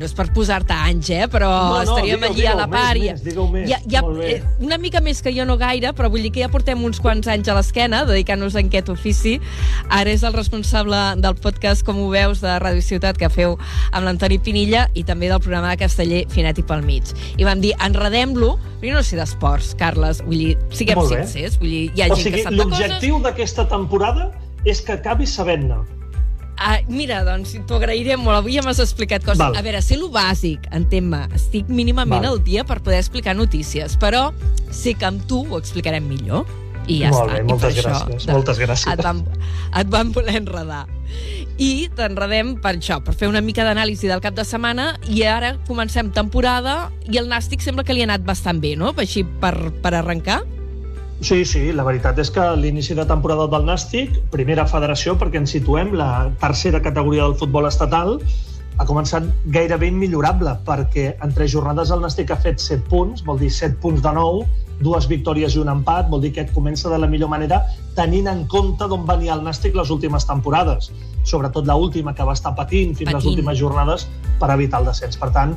No 0.00 0.06
és 0.06 0.14
per 0.16 0.30
posar-te 0.32 0.72
anys, 0.72 1.10
eh? 1.12 1.26
però 1.28 1.48
No, 1.50 1.72
no, 1.74 1.80
estaríem 1.82 2.22
allí 2.24 2.46
a 2.48 2.54
la 2.56 2.66
part. 2.70 2.96
més, 2.96 3.20
més. 3.52 3.66
Ja, 3.68 3.78
ja, 3.84 4.00
eh, 4.24 4.38
una 4.64 4.78
mica 4.80 5.02
més 5.04 5.20
que 5.20 5.32
jo 5.36 5.44
no 5.44 5.58
gaire, 5.60 5.92
però 5.92 6.08
vull 6.08 6.24
dir 6.24 6.30
que 6.32 6.40
ja 6.40 6.48
portem 6.48 6.80
uns 6.84 7.02
quants 7.04 7.28
anys 7.28 7.50
a 7.52 7.56
l'esquena 7.58 8.06
dedicant-nos 8.08 8.56
a 8.56 8.62
aquest 8.64 8.88
ofici. 8.88 9.36
Ara 9.90 10.10
és 10.10 10.24
el 10.24 10.32
responsable 10.32 10.96
del 11.20 11.36
podcast 11.36 11.84
Com 11.84 12.00
ho 12.00 12.08
veus 12.12 12.40
de 12.40 12.56
Ràdio 12.62 12.80
Ciutat 12.86 13.20
que 13.20 13.28
feu 13.28 13.58
amb 13.92 14.06
l'Antoni 14.06 14.40
Pinilla 14.40 14.88
i 14.94 15.04
també 15.04 15.28
del 15.28 15.40
programa 15.44 15.74
de 15.74 15.84
Casteller 15.84 16.24
Finet 16.32 16.62
i 16.62 16.64
pel 16.64 16.82
mig. 16.86 17.12
I 17.36 17.44
vam 17.44 17.60
dir, 17.60 17.74
enredem-lo, 17.84 18.54
però 18.80 18.94
jo 18.94 18.98
no 19.00 19.04
sé 19.04 19.20
d'esports, 19.20 19.74
Carles, 19.76 20.24
vull 20.24 20.46
dir, 20.46 20.58
siguem 20.72 21.04
sincers, 21.12 21.60
vull 21.60 21.68
dir, 21.76 21.86
hi 21.92 22.06
ha 22.06 22.10
O 22.10 22.16
gent 22.16 22.30
sigui, 22.30 22.38
que 22.38 22.48
sap 22.48 22.56
de 22.56 22.64
coses... 22.64 22.86
l'objectiu 22.88 23.20
d'aquesta 23.24 23.68
temporada 23.68 24.30
és 24.64 24.80
que 24.80 24.96
acabis 24.96 25.36
sabent-ne. 25.36 25.99
Ah, 26.60 26.78
mira, 26.92 27.22
doncs 27.24 27.54
t'ho 27.66 27.78
agrairé 27.80 28.18
molt. 28.20 28.36
Avui 28.42 28.52
ja 28.58 28.62
m'has 28.62 28.78
explicat 28.84 29.24
coses. 29.24 29.40
Val. 29.40 29.56
A 29.56 29.62
veure, 29.64 29.80
sé 29.80 29.96
lo 29.96 30.10
bàsic, 30.12 30.66
entén-me. 30.76 31.22
Estic 31.34 31.70
mínimament 31.72 32.20
Val. 32.26 32.34
al 32.34 32.42
dia 32.44 32.66
per 32.68 32.82
poder 32.84 32.98
explicar 33.00 33.32
notícies, 33.34 33.96
però 33.98 34.26
sé 34.70 34.92
que 34.94 35.08
amb 35.08 35.24
tu 35.26 35.40
ho 35.48 35.56
explicarem 35.58 36.04
millor. 36.06 36.44
I 36.90 36.98
ja 37.04 37.10
Molt 37.14 37.30
està. 37.30 37.32
bé, 37.32 37.40
I 37.40 37.48
moltes 37.48 37.76
això, 37.78 37.88
gràcies, 37.88 38.26
moltes 38.32 38.58
gràcies. 38.60 38.92
Et 38.92 39.02
van, 39.04 39.24
et 39.78 39.90
van 39.92 40.12
voler 40.12 40.36
enredar. 40.40 40.84
I 41.60 41.88
t'enredem 41.96 42.54
per 42.60 42.74
això, 42.76 43.00
per 43.04 43.14
fer 43.14 43.28
una 43.28 43.40
mica 43.44 43.64
d'anàlisi 43.64 44.08
del 44.08 44.20
cap 44.20 44.34
de 44.34 44.44
setmana 44.44 44.98
i 45.08 45.22
ara 45.28 45.54
comencem 45.68 46.10
temporada 46.12 46.90
i 47.08 47.18
el 47.20 47.28
Nàstic 47.28 47.62
sembla 47.62 47.84
que 47.84 47.94
li 47.94 48.02
ha 48.04 48.08
anat 48.08 48.24
bastant 48.26 48.60
bé, 48.60 48.76
no? 48.76 48.92
Així 48.96 49.24
per, 49.24 49.54
per 49.82 49.94
arrencar. 49.94 50.42
Sí, 51.20 51.44
sí, 51.44 51.66
la 51.76 51.84
veritat 51.84 52.18
és 52.22 52.30
que 52.32 52.44
l'inici 52.56 52.94
de 52.96 53.04
temporada 53.04 53.44
del 53.52 53.66
Nàstic, 53.68 54.14
primera 54.32 54.64
federació, 54.68 55.18
perquè 55.20 55.42
ens 55.42 55.52
situem, 55.52 55.92
la 55.98 56.30
tercera 56.40 56.80
categoria 56.80 57.26
del 57.26 57.36
futbol 57.36 57.68
estatal, 57.68 58.16
ha 58.80 58.86
començat 58.88 59.26
gairebé 59.52 59.90
immillorable, 59.92 60.54
perquè 60.64 61.10
en 61.20 61.34
tres 61.36 61.52
jornades 61.52 61.92
el 61.92 62.00
Nàstic 62.00 62.32
ha 62.32 62.38
fet 62.40 62.62
7 62.64 62.88
punts, 62.88 63.20
vol 63.26 63.36
dir 63.42 63.50
7 63.52 63.76
punts 63.82 64.00
de 64.00 64.14
nou, 64.16 64.40
dues 64.80 65.04
victòries 65.10 65.52
i 65.52 65.60
un 65.60 65.68
empat, 65.68 66.08
vol 66.08 66.24
dir 66.24 66.32
que 66.32 66.46
et 66.46 66.54
comença 66.56 66.88
de 66.88 66.96
la 66.96 67.08
millor 67.10 67.28
manera 67.28 67.60
tenint 67.98 68.30
en 68.32 68.46
compte 68.48 68.88
d'on 68.88 69.04
venia 69.04 69.36
el 69.36 69.44
Nàstic 69.44 69.76
les 69.76 69.92
últimes 69.92 70.24
temporades, 70.24 70.88
sobretot 71.28 71.68
la 71.68 71.76
última 71.76 72.16
que 72.16 72.24
va 72.24 72.32
estar 72.32 72.54
patint 72.56 72.96
fins 72.96 73.12
les 73.12 73.20
Patint. 73.20 73.34
últimes 73.34 73.60
jornades 73.60 74.08
per 74.40 74.48
evitar 74.56 74.80
el 74.80 74.88
descens. 74.88 75.20
Per 75.20 75.28
tant, 75.36 75.52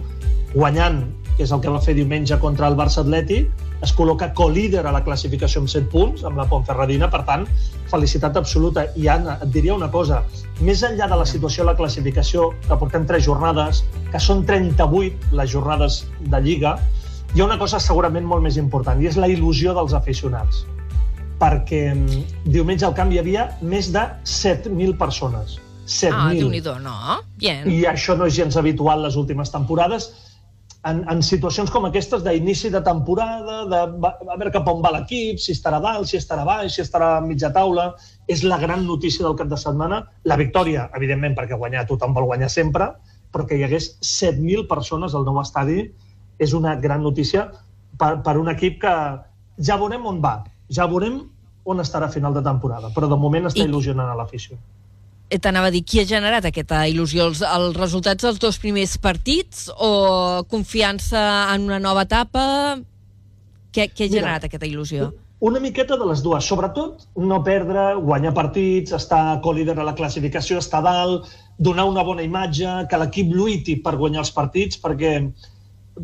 guanyant, 0.52 1.06
que 1.38 1.46
és 1.46 1.52
el 1.56 1.62
que 1.64 1.72
va 1.74 1.82
fer 1.82 1.96
diumenge 1.98 2.38
contra 2.42 2.68
el 2.70 2.76
Barça 2.78 3.02
Atlètic, 3.02 3.50
es 3.84 3.94
col·loca 3.98 4.30
co-líder 4.38 4.86
a 4.88 4.94
la 4.96 5.04
classificació 5.06 5.64
amb 5.64 5.72
7 5.72 5.90
punts, 5.92 6.24
amb 6.28 6.40
la 6.40 6.46
Ponferradina, 6.50 7.10
per 7.12 7.24
tant, 7.28 7.48
felicitat 7.92 8.38
absoluta. 8.40 8.86
I 9.00 9.10
Anna, 9.12 9.38
et 9.44 9.52
diria 9.56 9.76
una 9.76 9.90
cosa, 9.92 10.22
més 10.62 10.84
enllà 10.88 11.10
de 11.12 11.20
la 11.20 11.26
situació 11.30 11.66
de 11.66 11.72
la 11.72 11.78
classificació, 11.80 12.52
que 12.68 12.78
portem 12.80 13.08
tres 13.10 13.26
jornades, 13.26 13.84
que 14.12 14.22
són 14.22 14.46
38 14.50 15.34
les 15.40 15.52
jornades 15.52 16.04
de 16.22 16.44
Lliga, 16.46 16.78
hi 17.34 17.42
ha 17.42 17.50
una 17.50 17.58
cosa 17.58 17.82
segurament 17.82 18.28
molt 18.30 18.46
més 18.46 18.60
important, 18.62 19.02
i 19.02 19.10
és 19.10 19.18
la 19.18 19.28
il·lusió 19.32 19.74
dels 19.74 19.96
aficionats. 19.98 20.64
Perquè 21.42 21.86
mm, 21.96 22.50
diumenge 22.54 22.86
al 22.86 22.94
camp 22.96 23.12
hi 23.12 23.20
havia 23.20 23.50
més 23.62 23.90
de 23.92 24.04
7.000 24.22 24.96
persones. 25.00 25.58
7.000. 25.90 26.14
Ah, 26.14 26.30
déu 26.32 26.52
nhi 26.52 26.62
no? 26.84 27.18
Bien. 27.42 27.66
I 27.68 27.84
això 27.90 28.16
no 28.16 28.30
és 28.30 28.38
gens 28.38 28.56
habitual 28.56 29.02
les 29.04 29.18
últimes 29.20 29.52
temporades. 29.52 30.12
En, 30.84 31.00
en 31.08 31.22
situacions 31.24 31.72
com 31.72 31.86
aquestes 31.88 32.26
d'inici 32.26 32.68
de 32.74 32.82
temporada, 32.84 33.62
de 33.72 33.78
a 33.80 34.36
veure 34.36 34.52
cap 34.52 34.68
on 34.68 34.82
va 34.84 34.92
l'equip, 34.92 35.40
si 35.40 35.54
estarà 35.56 35.80
dalt, 35.84 36.10
si 36.10 36.18
estarà 36.20 36.44
baix, 36.44 36.74
si 36.76 36.82
estarà 36.84 37.14
a 37.18 37.22
mitja 37.24 37.54
taula, 37.56 37.94
és 38.28 38.44
la 38.44 38.58
gran 38.60 38.84
notícia 38.86 39.24
del 39.24 39.38
cap 39.40 39.48
de 39.48 39.60
setmana. 39.62 40.02
La 40.28 40.36
victòria, 40.40 40.90
evidentment, 41.00 41.38
perquè 41.40 41.56
guanyar 41.56 41.86
tothom 41.88 42.14
vol 42.18 42.28
guanyar 42.34 42.52
sempre, 42.52 42.90
però 43.32 43.48
que 43.48 43.56
hi 43.56 43.64
hagués 43.64 43.94
7.000 44.04 44.68
persones 44.68 45.16
al 45.16 45.24
nou 45.24 45.40
estadi 45.42 45.86
és 46.44 46.54
una 46.54 46.76
gran 46.76 47.02
notícia 47.02 47.48
per, 47.98 48.18
per 48.26 48.36
un 48.42 48.52
equip 48.52 48.82
que 48.84 48.94
ja 49.64 49.80
veurem 49.80 50.06
on 50.10 50.20
va, 50.22 50.42
ja 50.70 50.90
veurem 50.92 51.22
on 51.64 51.80
estarà 51.80 52.12
a 52.12 52.12
final 52.12 52.36
de 52.36 52.44
temporada, 52.44 52.92
però 52.92 53.08
de 53.08 53.16
moment 53.16 53.48
està 53.48 53.64
I- 53.64 53.70
il·lusionant 53.70 54.12
a 54.12 54.20
l'afició. 54.20 54.60
Eh, 55.34 55.40
T'anava 55.42 55.72
a 55.72 55.74
dir, 55.74 55.82
qui 55.82 55.98
ha 55.98 56.06
generat 56.06 56.46
aquesta 56.46 56.84
il·lusió? 56.86 57.26
Els, 57.32 57.42
els 57.42 57.78
resultats 57.80 58.22
dels 58.26 58.40
dos 58.42 58.60
primers 58.62 59.00
partits 59.02 59.66
o 59.74 60.46
confiança 60.52 61.24
en 61.56 61.66
una 61.66 61.80
nova 61.82 62.04
etapa? 62.06 62.44
Què, 63.74 63.88
què 63.90 64.06
ha 64.06 64.12
Mira, 64.12 64.20
generat 64.20 64.46
aquesta 64.46 64.70
il·lusió? 64.70 65.10
Una 65.44 65.60
miqueta 65.64 65.98
de 65.98 66.06
les 66.08 66.22
dues. 66.24 66.46
Sobretot, 66.46 67.08
no 67.18 67.40
perdre, 67.44 67.88
guanyar 67.98 68.36
partits, 68.38 68.94
estar 68.96 69.40
co-líder 69.44 69.76
a 69.82 69.88
la 69.88 69.96
classificació, 69.98 70.62
estar 70.62 70.84
dalt, 70.86 71.32
donar 71.58 71.88
una 71.90 72.06
bona 72.06 72.24
imatge, 72.24 72.76
que 72.92 73.00
l'equip 73.02 73.34
lluiti 73.34 73.80
per 73.82 73.96
guanyar 73.98 74.22
els 74.24 74.32
partits, 74.36 74.78
perquè 74.84 75.16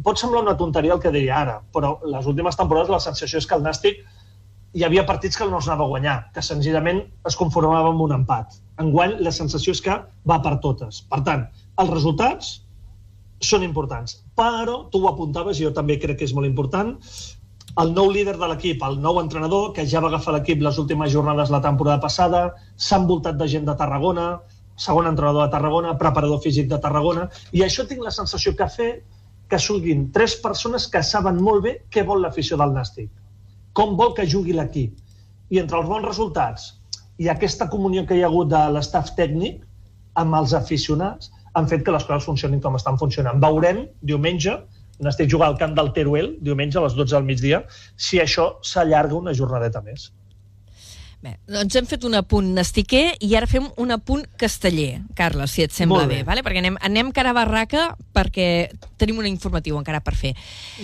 pot 0.06 0.20
semblar 0.22 0.42
una 0.42 0.58
tonteria 0.58 0.96
el 0.98 1.04
que 1.04 1.14
deia 1.14 1.38
ara, 1.38 1.60
però 1.74 2.00
les 2.16 2.26
últimes 2.30 2.58
temporades 2.58 2.90
la 2.94 3.02
sensació 3.06 3.38
és 3.38 3.48
que 3.48 3.56
el 3.58 3.64
Nàstic 3.66 4.02
hi 4.74 4.84
havia 4.86 5.06
partits 5.06 5.38
que 5.38 5.48
no 5.50 5.62
es 5.62 5.70
anava 5.70 5.86
a 5.86 5.94
guanyar, 5.94 6.18
que 6.34 6.44
senzillament 6.46 7.06
es 7.30 7.38
conformava 7.38 7.94
amb 7.94 8.04
un 8.06 8.18
empat. 8.20 8.58
Enguany, 8.80 9.18
la 9.26 9.32
sensació 9.36 9.76
és 9.76 9.82
que 9.84 9.96
va 10.30 10.40
per 10.44 10.56
totes. 10.64 11.02
Per 11.12 11.20
tant, 11.28 11.46
els 11.84 11.92
resultats 11.92 12.54
són 13.44 13.64
importants. 13.66 14.20
Però, 14.40 14.86
tu 14.92 15.04
ho 15.04 15.10
apuntaves, 15.12 15.60
i 15.60 15.68
jo 15.68 15.74
també 15.76 16.00
crec 16.00 16.22
que 16.22 16.28
és 16.28 16.36
molt 16.36 16.48
important, 16.48 16.96
el 17.80 17.92
nou 17.96 18.10
líder 18.12 18.36
de 18.40 18.48
l'equip, 18.50 18.82
el 18.84 18.98
nou 19.04 19.20
entrenador, 19.22 19.74
que 19.76 19.86
ja 19.88 20.02
va 20.04 20.10
agafar 20.10 20.34
l'equip 20.36 20.64
les 20.66 20.80
últimes 20.82 21.12
jornades 21.14 21.52
la 21.54 21.62
temporada 21.64 22.02
passada, 22.06 22.42
s'ha 22.76 22.98
envoltat 23.00 23.38
de 23.40 23.48
gent 23.52 23.68
de 23.68 23.76
Tarragona, 23.82 24.32
segon 24.80 25.08
entrenador 25.12 25.46
de 25.46 25.54
Tarragona, 25.54 25.96
preparador 26.00 26.42
físic 26.44 26.68
de 26.72 26.80
Tarragona, 26.82 27.28
i 27.52 27.64
això 27.64 27.86
tinc 27.88 28.04
la 28.04 28.16
sensació 28.16 28.56
que 28.56 28.66
ha 28.66 28.74
fet 28.74 29.06
que 29.50 29.60
surtin 29.60 30.10
tres 30.16 30.36
persones 30.40 30.88
que 30.88 31.04
saben 31.04 31.40
molt 31.44 31.64
bé 31.68 31.76
què 31.94 32.04
vol 32.08 32.24
l'afició 32.24 32.58
del 32.60 32.74
Nàstic, 32.76 33.10
com 33.74 33.96
vol 34.00 34.16
que 34.18 34.28
jugui 34.30 34.56
l'equip. 34.56 34.98
I 35.50 35.60
entre 35.64 35.80
els 35.82 35.90
bons 35.90 36.06
resultats 36.06 36.68
i 37.20 37.28
aquesta 37.32 37.68
comunió 37.70 38.06
que 38.08 38.18
hi 38.18 38.24
ha 38.24 38.30
hagut 38.32 38.50
de 38.54 38.62
l'estaf 38.76 39.12
tècnic 39.18 39.64
amb 40.22 40.36
els 40.40 40.56
aficionats 40.58 41.32
han 41.60 41.68
fet 41.68 41.84
que 41.86 41.96
les 41.96 42.06
coses 42.08 42.28
funcionin 42.30 42.62
com 42.64 42.78
estan 42.80 43.00
funcionant. 43.02 43.42
Veurem 43.44 43.84
diumenge, 44.12 44.56
n'estic 45.04 45.32
jugant 45.34 45.52
al 45.52 45.60
camp 45.60 45.76
del 45.78 45.92
Teruel, 45.96 46.32
diumenge 46.46 46.80
a 46.80 46.86
les 46.86 46.96
12 46.96 47.18
del 47.18 47.28
migdia, 47.28 47.64
si 47.98 48.22
això 48.24 48.52
s'allarga 48.72 49.18
una 49.20 49.36
jornadeta 49.36 49.82
més. 49.86 50.10
Bé, 51.20 51.34
doncs 51.52 51.76
hem 51.76 51.84
fet 51.84 52.06
un 52.08 52.14
apunt 52.16 52.54
nastiquer 52.56 53.18
i 53.20 53.34
ara 53.36 53.48
fem 53.52 53.66
un 53.84 53.90
apunt 53.92 54.22
casteller, 54.40 55.02
Carles, 55.18 55.52
si 55.52 55.66
et 55.66 55.74
sembla 55.76 55.98
Molt 56.06 56.08
bé, 56.14 56.22
bé. 56.22 56.24
vale? 56.24 56.44
perquè 56.46 56.62
anem, 56.62 56.78
anem 56.80 57.10
cara 57.12 57.34
a 57.34 57.36
barraca 57.36 57.90
perquè 58.16 58.70
tenim 58.96 59.18
un 59.20 59.28
informatiu 59.28 59.76
encara 59.78 60.00
per 60.00 60.16
fer. 60.16 60.32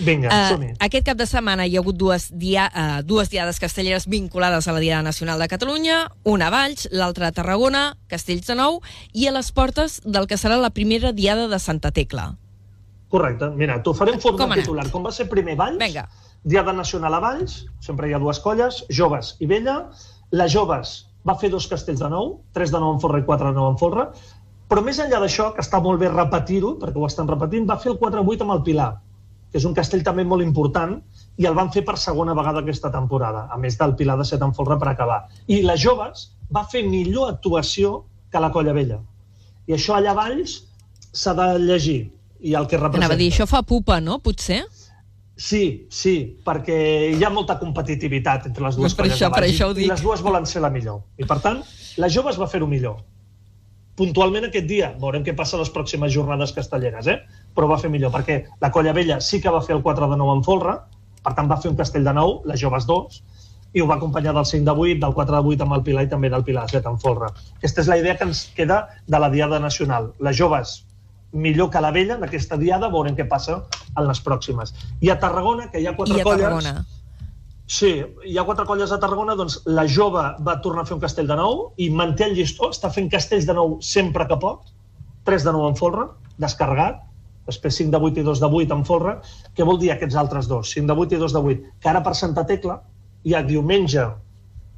Vinga, 0.04 0.28
Eh, 0.28 0.48
som-hi. 0.52 0.68
aquest 0.78 1.06
cap 1.06 1.16
de 1.16 1.24
setmana 1.24 1.64
hi 1.64 1.76
ha 1.76 1.80
hagut 1.80 1.96
dues, 1.96 2.28
dia, 2.36 2.66
uh, 2.68 3.00
dues 3.02 3.30
diades 3.30 3.58
castelleres 3.58 4.04
vinculades 4.06 4.68
a 4.68 4.72
la 4.76 4.78
Diada 4.84 5.02
Nacional 5.02 5.38
de 5.40 5.48
Catalunya, 5.48 6.10
una 6.24 6.48
a 6.48 6.50
Valls, 6.50 6.86
l'altra 6.92 7.28
a 7.28 7.32
Tarragona, 7.32 7.96
Castells 8.06 8.46
de 8.46 8.56
Nou, 8.56 8.82
i 9.14 9.26
a 9.28 9.32
les 9.32 9.50
portes 9.52 10.02
del 10.04 10.26
que 10.26 10.36
serà 10.36 10.58
la 10.60 10.68
primera 10.68 11.12
Diada 11.12 11.48
de 11.48 11.58
Santa 11.58 11.92
Tecla. 11.92 12.34
Correcte. 13.08 13.48
Mira, 13.56 13.82
t'ho 13.82 13.94
faré 13.94 14.12
en 14.12 14.20
Com 14.20 14.32
forma 14.36 14.52
anat? 14.52 14.64
titular. 14.66 14.90
Com 14.90 15.02
va 15.02 15.12
ser 15.12 15.30
primer 15.30 15.56
Valls, 15.56 15.78
Vinga. 15.78 16.10
Diada 16.44 16.74
Nacional 16.74 17.14
a 17.14 17.20
Valls, 17.20 17.64
sempre 17.80 18.08
hi 18.10 18.12
ha 18.12 18.18
dues 18.18 18.38
colles, 18.40 18.84
joves 18.90 19.36
i 19.40 19.46
vella. 19.46 19.86
Les 20.32 20.50
joves 20.52 20.96
va 21.26 21.36
fer 21.38 21.50
dos 21.50 21.66
castells 21.70 22.00
de 22.02 22.10
nou, 22.10 22.40
tres 22.54 22.72
de 22.74 22.80
nou 22.82 22.94
en 22.94 23.00
folre 23.02 23.20
i 23.22 23.26
quatre 23.26 23.50
de 23.50 23.58
nou 23.58 23.70
en 23.70 23.78
folre, 23.78 24.08
però 24.70 24.82
més 24.82 24.98
enllà 25.02 25.20
d'això, 25.22 25.52
que 25.54 25.62
està 25.62 25.78
molt 25.82 26.00
bé 26.02 26.10
repetir-ho, 26.10 26.74
perquè 26.80 26.98
ho 26.98 27.06
estan 27.06 27.28
repetint, 27.30 27.66
va 27.68 27.78
fer 27.82 27.92
el 27.92 28.00
4-8 28.00 28.46
amb 28.46 28.56
el 28.56 28.62
Pilar, 28.66 28.88
que 29.50 29.60
és 29.60 29.66
un 29.68 29.74
castell 29.74 30.02
també 30.06 30.24
molt 30.26 30.42
important, 30.42 30.96
i 31.38 31.46
el 31.46 31.54
van 31.54 31.70
fer 31.74 31.84
per 31.86 31.94
segona 32.02 32.34
vegada 32.34 32.62
aquesta 32.64 32.90
temporada, 32.94 33.46
a 33.50 33.58
més 33.62 33.78
del 33.78 33.94
Pilar 33.98 34.18
de 34.18 34.26
set 34.26 34.42
en 34.42 34.54
folre 34.54 34.78
per 34.82 34.90
acabar. 34.90 35.20
I 35.46 35.60
les 35.66 35.82
joves 35.82 36.30
va 36.54 36.64
fer 36.70 36.82
millor 36.86 37.30
actuació 37.34 38.00
que 38.32 38.42
la 38.42 38.50
colla 38.54 38.74
vella. 38.74 38.98
I 39.66 39.78
això 39.78 39.94
allà 39.94 40.14
a 40.14 40.18
Valls 40.18 40.58
s'ha 41.12 41.34
de 41.38 41.46
llegir, 41.62 42.00
i 42.40 42.54
el 42.54 42.66
que 42.66 42.78
representa. 42.78 43.06
Anava 43.06 43.18
a 43.18 43.22
dir, 43.22 43.30
això 43.32 43.46
fa 43.50 43.62
pupa, 43.66 44.00
no? 44.02 44.18
Potser? 44.22 44.64
Sí, 45.36 45.86
sí, 45.92 46.38
perquè 46.44 46.76
hi 47.12 47.22
ha 47.24 47.28
molta 47.30 47.58
competitivitat 47.60 48.46
entre 48.48 48.64
les 48.64 48.76
dues 48.76 48.94
Per 48.94 49.04
colles 49.04 49.18
això- 49.18 49.28
de 49.28 49.34
per 49.34 49.44
això 49.44 49.68
i- 49.76 49.86
les 49.86 50.02
dues 50.02 50.22
volen 50.22 50.46
ser 50.46 50.62
la 50.62 50.70
millor. 50.70 51.02
I 51.18 51.24
per 51.24 51.40
tant, 51.40 51.62
la 51.98 52.08
joves 52.08 52.38
va 52.40 52.46
fer-ho 52.48 52.66
millor. 52.66 53.02
Puntualment 53.96 54.44
aquest 54.44 54.66
dia, 54.66 54.94
veurem 55.00 55.22
què 55.24 55.34
passa 55.36 55.56
a 55.56 55.60
les 55.60 55.70
pròximes 55.72 56.12
jornades 56.12 56.52
castelleres, 56.52 57.06
eh? 57.06 57.18
però 57.54 57.66
va 57.68 57.78
fer 57.78 57.88
millor, 57.90 58.10
perquè 58.12 58.44
la 58.60 58.70
colla 58.70 58.92
vella 58.92 59.20
sí 59.20 59.40
que 59.40 59.48
va 59.50 59.62
fer 59.62 59.74
el 59.76 59.82
4 59.82 60.08
de 60.10 60.16
9 60.16 60.36
en 60.36 60.42
folre, 60.44 60.74
per 61.22 61.34
tant 61.34 61.48
va 61.50 61.56
fer 61.56 61.70
un 61.70 61.76
castell 61.76 62.04
de 62.04 62.12
9, 62.12 62.42
les 62.46 62.60
joves 62.60 62.86
2, 62.86 63.22
i 63.74 63.80
ho 63.80 63.86
va 63.86 63.96
acompanyar 63.96 64.32
del 64.34 64.44
5 64.46 64.64
de 64.64 64.70
8, 64.70 65.00
del 65.00 65.14
4 65.14 65.36
de 65.36 65.48
8 65.48 65.62
amb 65.64 65.72
el 65.74 65.82
Pilar 65.82 66.04
i 66.04 66.08
també 66.08 66.30
del 66.30 66.44
Pilar 66.44 66.68
7 66.70 66.88
en 66.88 66.98
folre. 66.98 67.26
Aquesta 67.56 67.80
és 67.82 67.88
la 67.88 67.98
idea 67.98 68.16
que 68.16 68.24
ens 68.24 68.46
queda 68.56 68.88
de 69.06 69.18
la 69.18 69.28
Diada 69.30 69.58
Nacional. 69.60 70.12
Les 70.20 70.36
joves 70.36 70.85
millor 71.36 71.70
que 71.70 71.82
la 71.84 71.92
vella 71.94 72.16
en 72.16 72.26
aquesta 72.26 72.58
diada, 72.60 72.90
veurem 72.92 73.16
què 73.16 73.28
passa 73.28 73.60
en 73.96 74.04
les 74.08 74.20
pròximes. 74.24 74.74
I 75.04 75.12
a 75.12 75.18
Tarragona, 75.22 75.70
que 75.72 75.82
hi 75.82 75.88
ha 75.88 75.96
quatre 75.96 76.18
I 76.18 76.24
a 76.24 76.28
colles... 76.28 76.46
Tarragona. 76.46 76.84
Sí, 77.66 77.90
hi 78.24 78.36
ha 78.38 78.44
quatre 78.46 78.64
colles 78.66 78.92
a 78.94 79.00
Tarragona, 79.02 79.34
doncs 79.38 79.58
la 79.66 79.86
jove 79.90 80.22
va 80.46 80.60
tornar 80.62 80.84
a 80.84 80.88
fer 80.88 80.94
un 80.94 81.02
castell 81.02 81.26
de 81.26 81.36
nou 81.38 81.72
i 81.82 81.90
manté 81.90 82.28
el 82.28 82.36
llistó, 82.38 82.70
està 82.70 82.92
fent 82.94 83.10
castells 83.10 83.48
de 83.48 83.56
nou 83.58 83.76
sempre 83.82 84.26
que 84.30 84.38
pot, 84.42 84.70
3 85.26 85.48
de 85.48 85.54
nou 85.56 85.66
en 85.66 85.74
folre, 85.78 86.06
descarregat, 86.38 87.00
després 87.46 87.78
5 87.82 87.94
de 87.94 88.02
8 88.10 88.22
i 88.22 88.26
2 88.26 88.42
de 88.42 88.50
8 88.60 88.76
en 88.76 88.84
folre. 88.86 89.16
Què 89.54 89.66
vol 89.66 89.80
dir 89.82 89.92
aquests 89.94 90.18
altres 90.18 90.48
dos? 90.50 90.70
5 90.74 90.90
de 90.90 90.98
8 91.06 91.16
i 91.16 91.22
2 91.22 91.34
de 91.34 91.42
8. 91.54 91.74
Que 91.82 91.90
ara 91.90 92.02
per 92.06 92.14
Santa 92.18 92.46
Tecla 92.46 92.80
hi 93.26 93.34
ha 93.34 93.42
diumenge, 93.46 94.06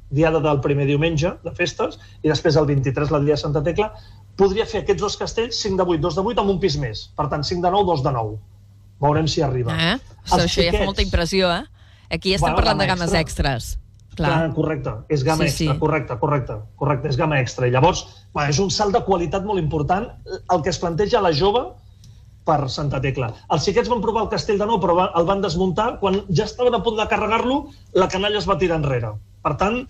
diada 0.09 0.41
del 0.41 0.61
primer 0.61 0.87
diumenge 0.89 1.35
de 1.45 1.53
festes, 1.57 1.99
i 2.21 2.29
després 2.29 2.57
el 2.57 2.69
23 2.69 3.13
la 3.13 3.21
dia 3.25 3.37
de 3.37 3.41
Santa 3.41 3.63
Tecla, 3.65 3.91
podria 4.39 4.65
fer 4.65 4.81
aquests 4.85 5.01
dos 5.03 5.17
castells, 5.19 5.59
5 5.59 5.77
de 5.83 5.83
8, 5.97 6.01
2 6.07 6.15
de 6.15 6.21
8, 6.31 6.41
amb 6.45 6.53
un 6.55 6.59
pis 6.63 6.77
més. 6.79 7.09
Per 7.17 7.27
tant, 7.29 7.43
5 7.43 7.61
de 7.67 7.71
9, 7.75 7.85
2 7.91 8.03
de 8.07 8.11
9. 8.15 8.37
Veurem 9.03 9.27
si 9.31 9.41
arriba. 9.43 9.75
Eh? 9.75 9.93
Els 9.99 10.31
Això 10.31 10.39
ja 10.39 10.47
fa 10.47 10.47
xiquets- 10.55 10.85
molta 10.87 11.03
impressió, 11.05 11.51
eh? 11.55 11.65
Aquí 12.09 12.31
ja 12.31 12.35
estem 12.39 12.47
Bueno, 12.47 12.55
parlant 12.57 12.79
de 12.79 12.87
gamma 12.87 13.05
games 13.05 13.19
extra. 13.19 13.53
extres. 13.57 13.79
Clar. 14.15 14.29
Clar. 14.31 14.49
Ah, 14.49 14.53
correcte, 14.53 14.91
és 15.07 15.23
gamma 15.23 15.43
Sí, 15.45 15.49
extra, 15.65 15.73
sí. 15.73 15.79
correcte, 15.79 16.17
correcte, 16.19 16.53
correcte, 16.75 17.07
és 17.07 17.15
gamma 17.15 17.39
extra. 17.39 17.67
I 17.67 17.71
llavors, 17.71 18.01
bueno, 18.33 18.49
és 18.49 18.59
un 18.59 18.69
salt 18.71 18.93
de 18.95 19.03
qualitat 19.05 19.45
molt 19.45 19.59
important 19.61 20.09
el 20.49 20.61
que 20.61 20.69
es 20.73 20.79
planteja 20.79 21.21
la 21.21 21.31
jove 21.31 21.61
per 22.43 22.67
Santa 22.69 22.99
Tecla. 22.99 23.31
Els 23.49 23.63
xiquets 23.63 23.87
van 23.87 24.01
provar 24.01 24.23
el 24.23 24.29
castell 24.29 24.57
de 24.57 24.65
nou, 24.65 24.79
però 24.81 25.09
el 25.15 25.25
van 25.25 25.39
desmuntar. 25.41 25.99
Quan 26.01 26.23
ja 26.29 26.43
estaven 26.43 26.73
a 26.75 26.83
punt 26.83 26.97
de 26.97 27.07
carregar-lo, 27.07 27.69
la 27.93 28.07
canalla 28.09 28.39
es 28.39 28.49
va 28.49 28.57
tirar 28.57 28.77
enrere. 28.81 29.13
Per 29.41 29.55
tant, 29.55 29.85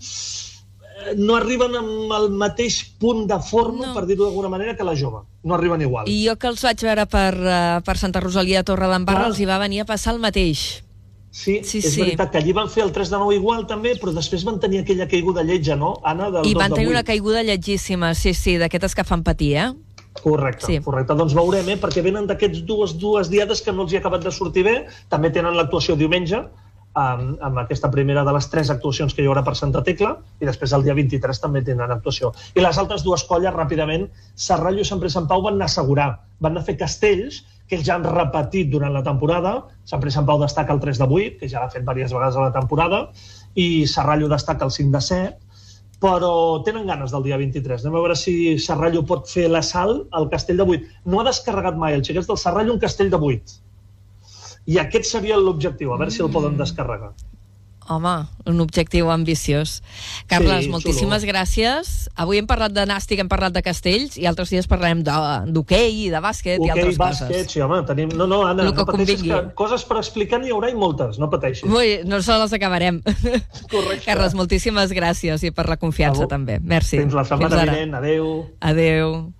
no 1.16 1.36
arriben 1.36 1.74
amb 1.76 2.12
el 2.16 2.30
mateix 2.30 2.82
punt 3.00 3.26
de 3.30 3.38
forma, 3.40 3.86
No. 3.88 3.94
per 3.94 4.06
dir-ho 4.06 4.24
d'alguna 4.24 4.48
manera, 4.48 4.76
que 4.76 4.84
la 4.84 4.94
jove. 4.96 5.24
No 5.42 5.54
arriben 5.54 5.80
igual. 5.82 6.08
I 6.08 6.26
jo 6.28 6.36
que 6.36 6.46
els 6.48 6.62
vaig 6.62 6.80
veure 6.82 7.06
per, 7.06 7.34
uh, 7.40 7.80
per 7.84 7.96
Santa 7.98 8.20
Rosalia 8.20 8.58
de 8.58 8.64
Torredembarra, 8.64 9.20
Clar. 9.26 9.30
els 9.30 9.40
hi 9.40 9.46
va 9.46 9.58
venir 9.58 9.80
a 9.80 9.84
passar 9.86 10.14
el 10.14 10.20
mateix. 10.20 10.82
Sí, 11.32 11.60
Sí, 11.62 11.78
és 11.78 11.92
sí. 11.94 12.00
veritat 12.00 12.32
que 12.32 12.38
allí 12.38 12.52
van 12.52 12.68
fer 12.68 12.82
el 12.82 12.90
3 12.90 13.08
de 13.08 13.16
9 13.16 13.36
igual 13.36 13.66
també, 13.66 13.94
però 14.00 14.12
després 14.12 14.42
van 14.44 14.58
tenir 14.58 14.80
aquella 14.80 15.06
caiguda 15.06 15.44
lletja, 15.44 15.76
no, 15.76 16.00
Anna? 16.02 16.28
Del 16.30 16.44
I 16.44 16.54
2 16.54 16.58
van 16.62 16.72
tenir 16.72 16.88
8. 16.88 16.90
una 16.96 17.04
caiguda 17.04 17.42
lletgíssima, 17.44 18.14
sí, 18.14 18.34
sí, 18.34 18.56
d'aquestes 18.58 18.94
que 18.96 19.04
fan 19.04 19.22
patir, 19.22 19.56
eh? 19.56 19.72
Correcte, 20.24 20.66
sí. 20.66 20.80
correcte. 20.80 21.14
Doncs 21.14 21.32
veurem, 21.34 21.68
eh? 21.68 21.76
perquè 21.80 22.02
venen 22.02 22.26
d'aquests 22.26 22.64
dues, 22.66 22.96
dues 22.98 23.30
diades 23.30 23.62
que 23.62 23.70
no 23.72 23.82
els 23.82 23.92
hi 23.92 23.96
ha 23.96 24.00
acabat 24.00 24.24
de 24.24 24.32
sortir 24.32 24.64
bé. 24.64 24.86
També 25.08 25.30
tenen 25.30 25.54
l'actuació 25.56 25.94
diumenge, 25.96 26.42
amb, 26.94 27.38
amb 27.42 27.60
aquesta 27.62 27.90
primera 27.90 28.24
de 28.26 28.32
les 28.34 28.48
tres 28.50 28.70
actuacions 28.70 29.14
que 29.14 29.22
hi 29.22 29.28
haurà 29.30 29.44
per 29.46 29.54
Santa 29.58 29.82
Tecla, 29.86 30.16
i 30.40 30.48
després 30.48 30.72
el 30.76 30.84
dia 30.86 30.96
23 30.98 31.40
també 31.42 31.62
tenen 31.66 31.92
actuació. 31.94 32.32
I 32.54 32.64
les 32.64 32.78
altres 32.78 33.04
dues 33.06 33.24
colles, 33.28 33.54
ràpidament, 33.54 34.08
Serrallo 34.34 34.82
i 34.82 34.88
Sant 34.88 35.02
Pere 35.02 35.12
Sant 35.14 35.28
Pau 35.30 35.44
van 35.46 35.58
anar 35.58 35.68
a 35.68 35.72
assegurar, 35.72 36.10
van 36.40 36.56
anar 36.56 36.64
a 36.64 36.68
fer 36.70 36.78
castells 36.80 37.44
que 37.68 37.78
ells 37.78 37.86
ja 37.86 37.94
han 37.94 38.06
repetit 38.06 38.70
durant 38.70 38.92
la 38.92 39.04
temporada. 39.06 39.52
Sant 39.86 40.02
Pere 40.02 40.10
Sant 40.14 40.26
Pau 40.26 40.40
destaca 40.42 40.74
el 40.74 40.82
3 40.82 40.98
de 40.98 41.06
8, 41.06 41.38
que 41.38 41.52
ja 41.52 41.62
l'ha 41.62 41.70
fet 41.70 41.86
diverses 41.86 42.16
vegades 42.16 42.36
a 42.36 42.48
la 42.48 42.56
temporada, 42.56 43.04
i 43.54 43.86
Serrallo 43.86 44.28
destaca 44.30 44.66
el 44.66 44.74
5 44.74 44.90
de 44.96 45.04
7, 45.06 45.30
però 46.00 46.64
tenen 46.64 46.88
ganes 46.88 47.12
del 47.12 47.22
dia 47.28 47.36
23. 47.36 47.84
Anem 47.84 47.98
a 47.98 48.02
veure 48.02 48.16
si 48.16 48.34
Serrallo 48.58 49.04
pot 49.06 49.28
fer 49.30 49.46
l'assalt 49.52 50.08
al 50.16 50.30
Castell 50.32 50.62
de 50.62 50.66
8. 50.66 50.94
No 51.12 51.20
ha 51.20 51.26
descarregat 51.28 51.76
mai 51.78 51.94
el 51.94 52.04
xiquets 52.06 52.30
del 52.30 52.40
Serrallo 52.40 52.74
un 52.74 52.80
Castell 52.82 53.12
de 53.12 53.20
8. 53.20 53.60
I 54.70 54.78
aquest 54.78 55.08
seria 55.10 55.36
l'objectiu, 55.40 55.90
a 55.92 55.98
veure 55.98 56.12
si 56.14 56.22
el 56.22 56.30
poden 56.30 56.56
descarregar. 56.60 57.10
Home, 57.90 58.10
un 58.46 58.60
objectiu 58.62 59.08
ambiciós. 59.10 59.80
Carles, 60.30 60.66
Sí, 60.66 60.70
moltíssimes 60.70 61.24
gràcies. 61.26 61.88
Avui 62.14 62.38
hem 62.38 62.46
parlat 62.46 62.70
de 62.70 62.84
nàstic, 62.86 63.18
hem 63.18 63.26
parlat 63.26 63.50
de 63.56 63.62
castells, 63.66 64.14
i 64.20 64.28
altres 64.30 64.52
dies 64.52 64.68
parlarem 64.70 65.00
de- 65.02 65.50
d'hoquei, 65.50 66.04
de 66.12 66.20
bàsquet 66.22 66.60
i 66.60 66.70
Hoquei, 66.70 66.70
altres 66.84 66.98
bàsquet, 67.00 67.32
coses. 67.34 67.50
sí, 67.50 67.60
home, 67.60 67.80
tenim... 67.88 68.12
No, 68.14 68.28
no, 68.30 68.44
Anna, 68.46 68.68
que 68.70 68.76
no 68.78 68.86
pateixis 68.86 69.16
convingui. 69.24 69.48
que 69.48 69.54
coses 69.58 69.82
per 69.88 69.96
explicar 69.98 70.38
n'hi 70.38 70.52
haurà 70.54 70.70
i 70.70 70.76
moltes, 70.78 71.18
no 71.18 71.28
pateixis. 71.32 71.66
Ui, 71.66 72.04
no 72.04 72.22
se 72.22 72.38
les 72.38 72.52
acabarem. 72.52 73.02
Correcte. 73.72 74.04
Carles, 74.06 74.34
moltíssimes 74.38 74.92
gràcies 74.94 75.42
i 75.42 75.50
per 75.50 75.66
la 75.68 75.76
confiança 75.76 76.22
A 76.22 76.28
vo- 76.28 76.30
també. 76.30 76.60
Merci. 76.62 77.00
Fins 77.02 77.12
la 77.18 77.24
setmana 77.24 77.62
ara. 77.64 77.72
vinent, 77.74 77.94
adeu. 77.98 78.46
Adeu. 78.60 79.32